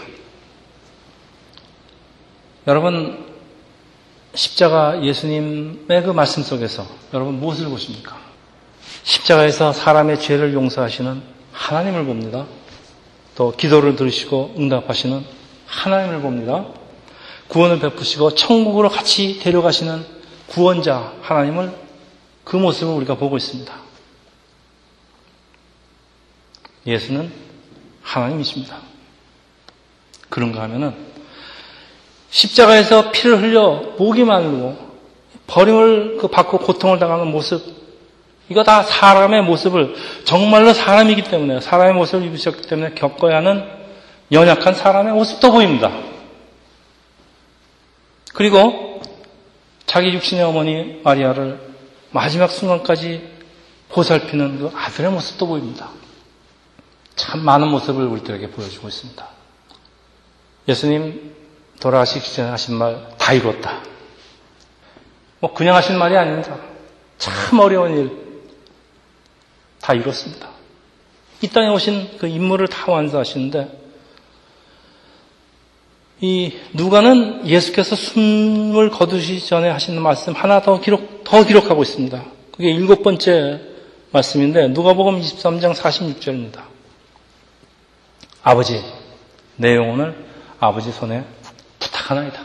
여러분, 2.67 3.25
십자가 4.33 5.03
예수님의 5.03 6.03
그 6.03 6.11
말씀 6.11 6.43
속에서 6.43 6.85
여러분 7.13 7.39
무엇을 7.39 7.67
보십니까? 7.69 8.19
십자가에서 9.03 9.73
사람의 9.73 10.19
죄를 10.19 10.53
용서하시는 10.53 11.21
하나님을 11.51 12.05
봅니다. 12.05 12.45
또 13.35 13.51
기도를 13.51 13.95
들으시고 13.95 14.55
응답하시는 14.57 15.23
하나님을 15.65 16.21
봅니다. 16.21 16.65
구원을 17.47 17.79
베푸시고 17.79 18.35
천국으로 18.35 18.89
같이 18.89 19.39
데려가시는 19.39 20.05
구원자 20.47 21.13
하나님을 21.21 21.73
그 22.43 22.57
모습을 22.57 22.93
우리가 22.93 23.15
보고 23.15 23.37
있습니다. 23.37 23.90
예수는 26.85 27.31
하나님이십니다. 28.01 28.77
그런가 30.29 30.63
하면은 30.63 30.95
십자가에서 32.29 33.11
피를 33.11 33.41
흘려 33.41 33.93
목이 33.97 34.23
마르고 34.23 34.91
버림을 35.47 36.17
그 36.17 36.27
받고 36.27 36.59
고통을 36.59 36.97
당하는 36.97 37.27
모습 37.27 37.61
이거 38.49 38.63
다 38.63 38.83
사람의 38.83 39.43
모습을 39.43 39.95
정말로 40.23 40.73
사람이기 40.73 41.23
때문에 41.23 41.61
사람의 41.61 41.93
모습을 41.93 42.25
입으셨기 42.27 42.63
때문에 42.63 42.93
겪어야 42.95 43.37
하는 43.37 43.65
연약한 44.31 44.73
사람의 44.73 45.13
모습도 45.13 45.51
보입니다. 45.51 45.91
그리고 48.33 49.01
자기 49.85 50.13
육신의 50.13 50.43
어머니 50.43 51.01
마리아를 51.03 51.59
마지막 52.11 52.49
순간까지 52.49 53.29
보살피는 53.89 54.59
그 54.59 54.71
아들의 54.73 55.11
모습도 55.11 55.47
보입니다. 55.47 55.89
참 57.15 57.41
많은 57.43 57.67
모습을 57.69 58.05
우리들에게 58.05 58.49
보여주고 58.51 58.87
있습니다. 58.87 59.27
예수님 60.67 61.35
돌아가시기 61.79 62.33
전에 62.33 62.49
하신 62.49 62.75
말 62.75 63.11
다 63.17 63.33
이뤘다. 63.33 63.81
뭐 65.39 65.53
그냥 65.53 65.75
하신 65.75 65.97
말이 65.97 66.15
아닙니다. 66.17 66.57
참 67.17 67.59
어려운 67.59 67.97
일 67.97 68.21
다 69.81 69.93
이뤘습니다. 69.95 70.49
이 71.41 71.47
땅에 71.47 71.69
오신 71.69 72.17
그 72.19 72.27
임무를 72.27 72.67
다 72.67 72.91
완수하시는데 72.91 73.79
이 76.21 76.53
누가는 76.73 77.47
예수께서 77.47 77.95
숨을 77.95 78.91
거두시기 78.91 79.43
전에 79.43 79.69
하시는 79.69 79.99
말씀 80.01 80.33
하나 80.33 80.61
더 80.61 80.79
기록 80.79 81.23
더 81.23 81.43
기록하고 81.43 81.81
있습니다. 81.81 82.23
그게 82.51 82.69
일곱 82.69 83.01
번째 83.01 83.59
말씀인데 84.11 84.67
누가복음 84.67 85.19
23장 85.19 85.73
46절입니다. 85.73 86.70
아버지, 88.43 88.83
내 89.55 89.75
영혼을 89.75 90.25
아버지 90.59 90.91
손에 90.91 91.25
부탁하나이다. 91.79 92.43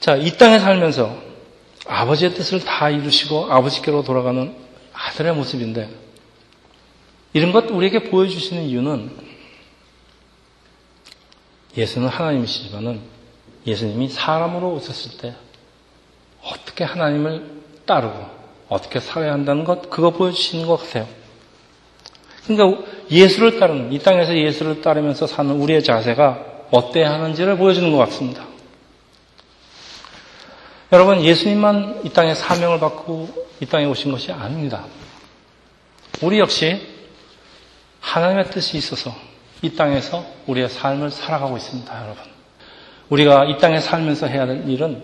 자, 0.00 0.16
이 0.16 0.36
땅에 0.36 0.58
살면서 0.58 1.20
아버지의 1.86 2.34
뜻을 2.34 2.64
다 2.64 2.90
이루시고 2.90 3.52
아버지께로 3.52 4.04
돌아가는 4.04 4.54
아들의 4.92 5.34
모습인데, 5.34 5.90
이런 7.32 7.52
것 7.52 7.70
우리에게 7.70 8.04
보여주시는 8.04 8.62
이유는 8.64 9.28
예수는 11.76 12.08
하나님이시지만은 12.08 13.00
예수님이 13.66 14.08
사람으로 14.08 14.72
오셨을 14.74 15.18
때 15.18 15.34
어떻게 16.42 16.84
하나님을 16.84 17.62
따르고 17.84 18.26
어떻게 18.68 19.00
살아야 19.00 19.32
한다는 19.32 19.64
것, 19.64 19.90
그거 19.90 20.10
보여주시는 20.10 20.66
것 20.66 20.76
같아요. 20.76 21.08
그러니까 22.46 22.82
예수를 23.10 23.58
따르는, 23.58 23.92
이 23.92 23.98
땅에서 23.98 24.36
예수를 24.36 24.82
따르면서 24.82 25.26
사는 25.26 25.50
우리의 25.50 25.82
자세가 25.82 26.44
어때야 26.70 27.12
하는지를 27.12 27.56
보여주는 27.56 27.90
것 27.90 27.98
같습니다. 27.98 28.44
여러분, 30.92 31.22
예수님만 31.22 32.02
이 32.04 32.10
땅에 32.10 32.34
사명을 32.34 32.80
받고 32.80 33.46
이 33.60 33.66
땅에 33.66 33.84
오신 33.86 34.12
것이 34.12 34.32
아닙니다. 34.32 34.84
우리 36.22 36.38
역시 36.38 36.80
하나님의 38.00 38.50
뜻이 38.50 38.76
있어서 38.76 39.14
이 39.62 39.74
땅에서 39.74 40.24
우리의 40.46 40.68
삶을 40.68 41.10
살아가고 41.10 41.56
있습니다, 41.56 42.02
여러분. 42.02 42.22
우리가 43.08 43.46
이 43.46 43.58
땅에 43.58 43.80
살면서 43.80 44.26
해야 44.26 44.46
될 44.46 44.68
일은 44.68 45.02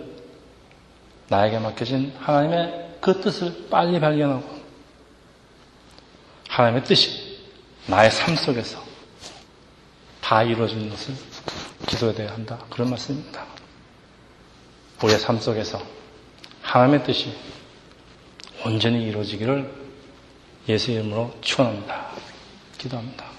나에게 1.28 1.58
맡겨진 1.58 2.12
하나님의 2.18 2.96
그 3.00 3.20
뜻을 3.20 3.66
빨리 3.70 3.98
발견하고 3.98 4.44
하나님의 6.48 6.84
뜻이 6.84 7.23
나의 7.86 8.10
삶 8.10 8.34
속에서 8.34 8.82
다 10.20 10.42
이루어지는 10.42 10.88
것을 10.88 11.14
기도해야 11.86 12.32
한다. 12.32 12.58
그런 12.70 12.88
말씀입니다. 12.90 13.44
우리의 15.02 15.18
삶 15.18 15.38
속에서 15.38 15.82
하나님의 16.62 17.04
뜻이 17.04 17.36
온전히 18.64 19.04
이루어지기를 19.06 19.70
예수 20.68 20.92
이름으로 20.92 21.36
축원합니다. 21.42 22.10
기도합니다. 22.78 23.33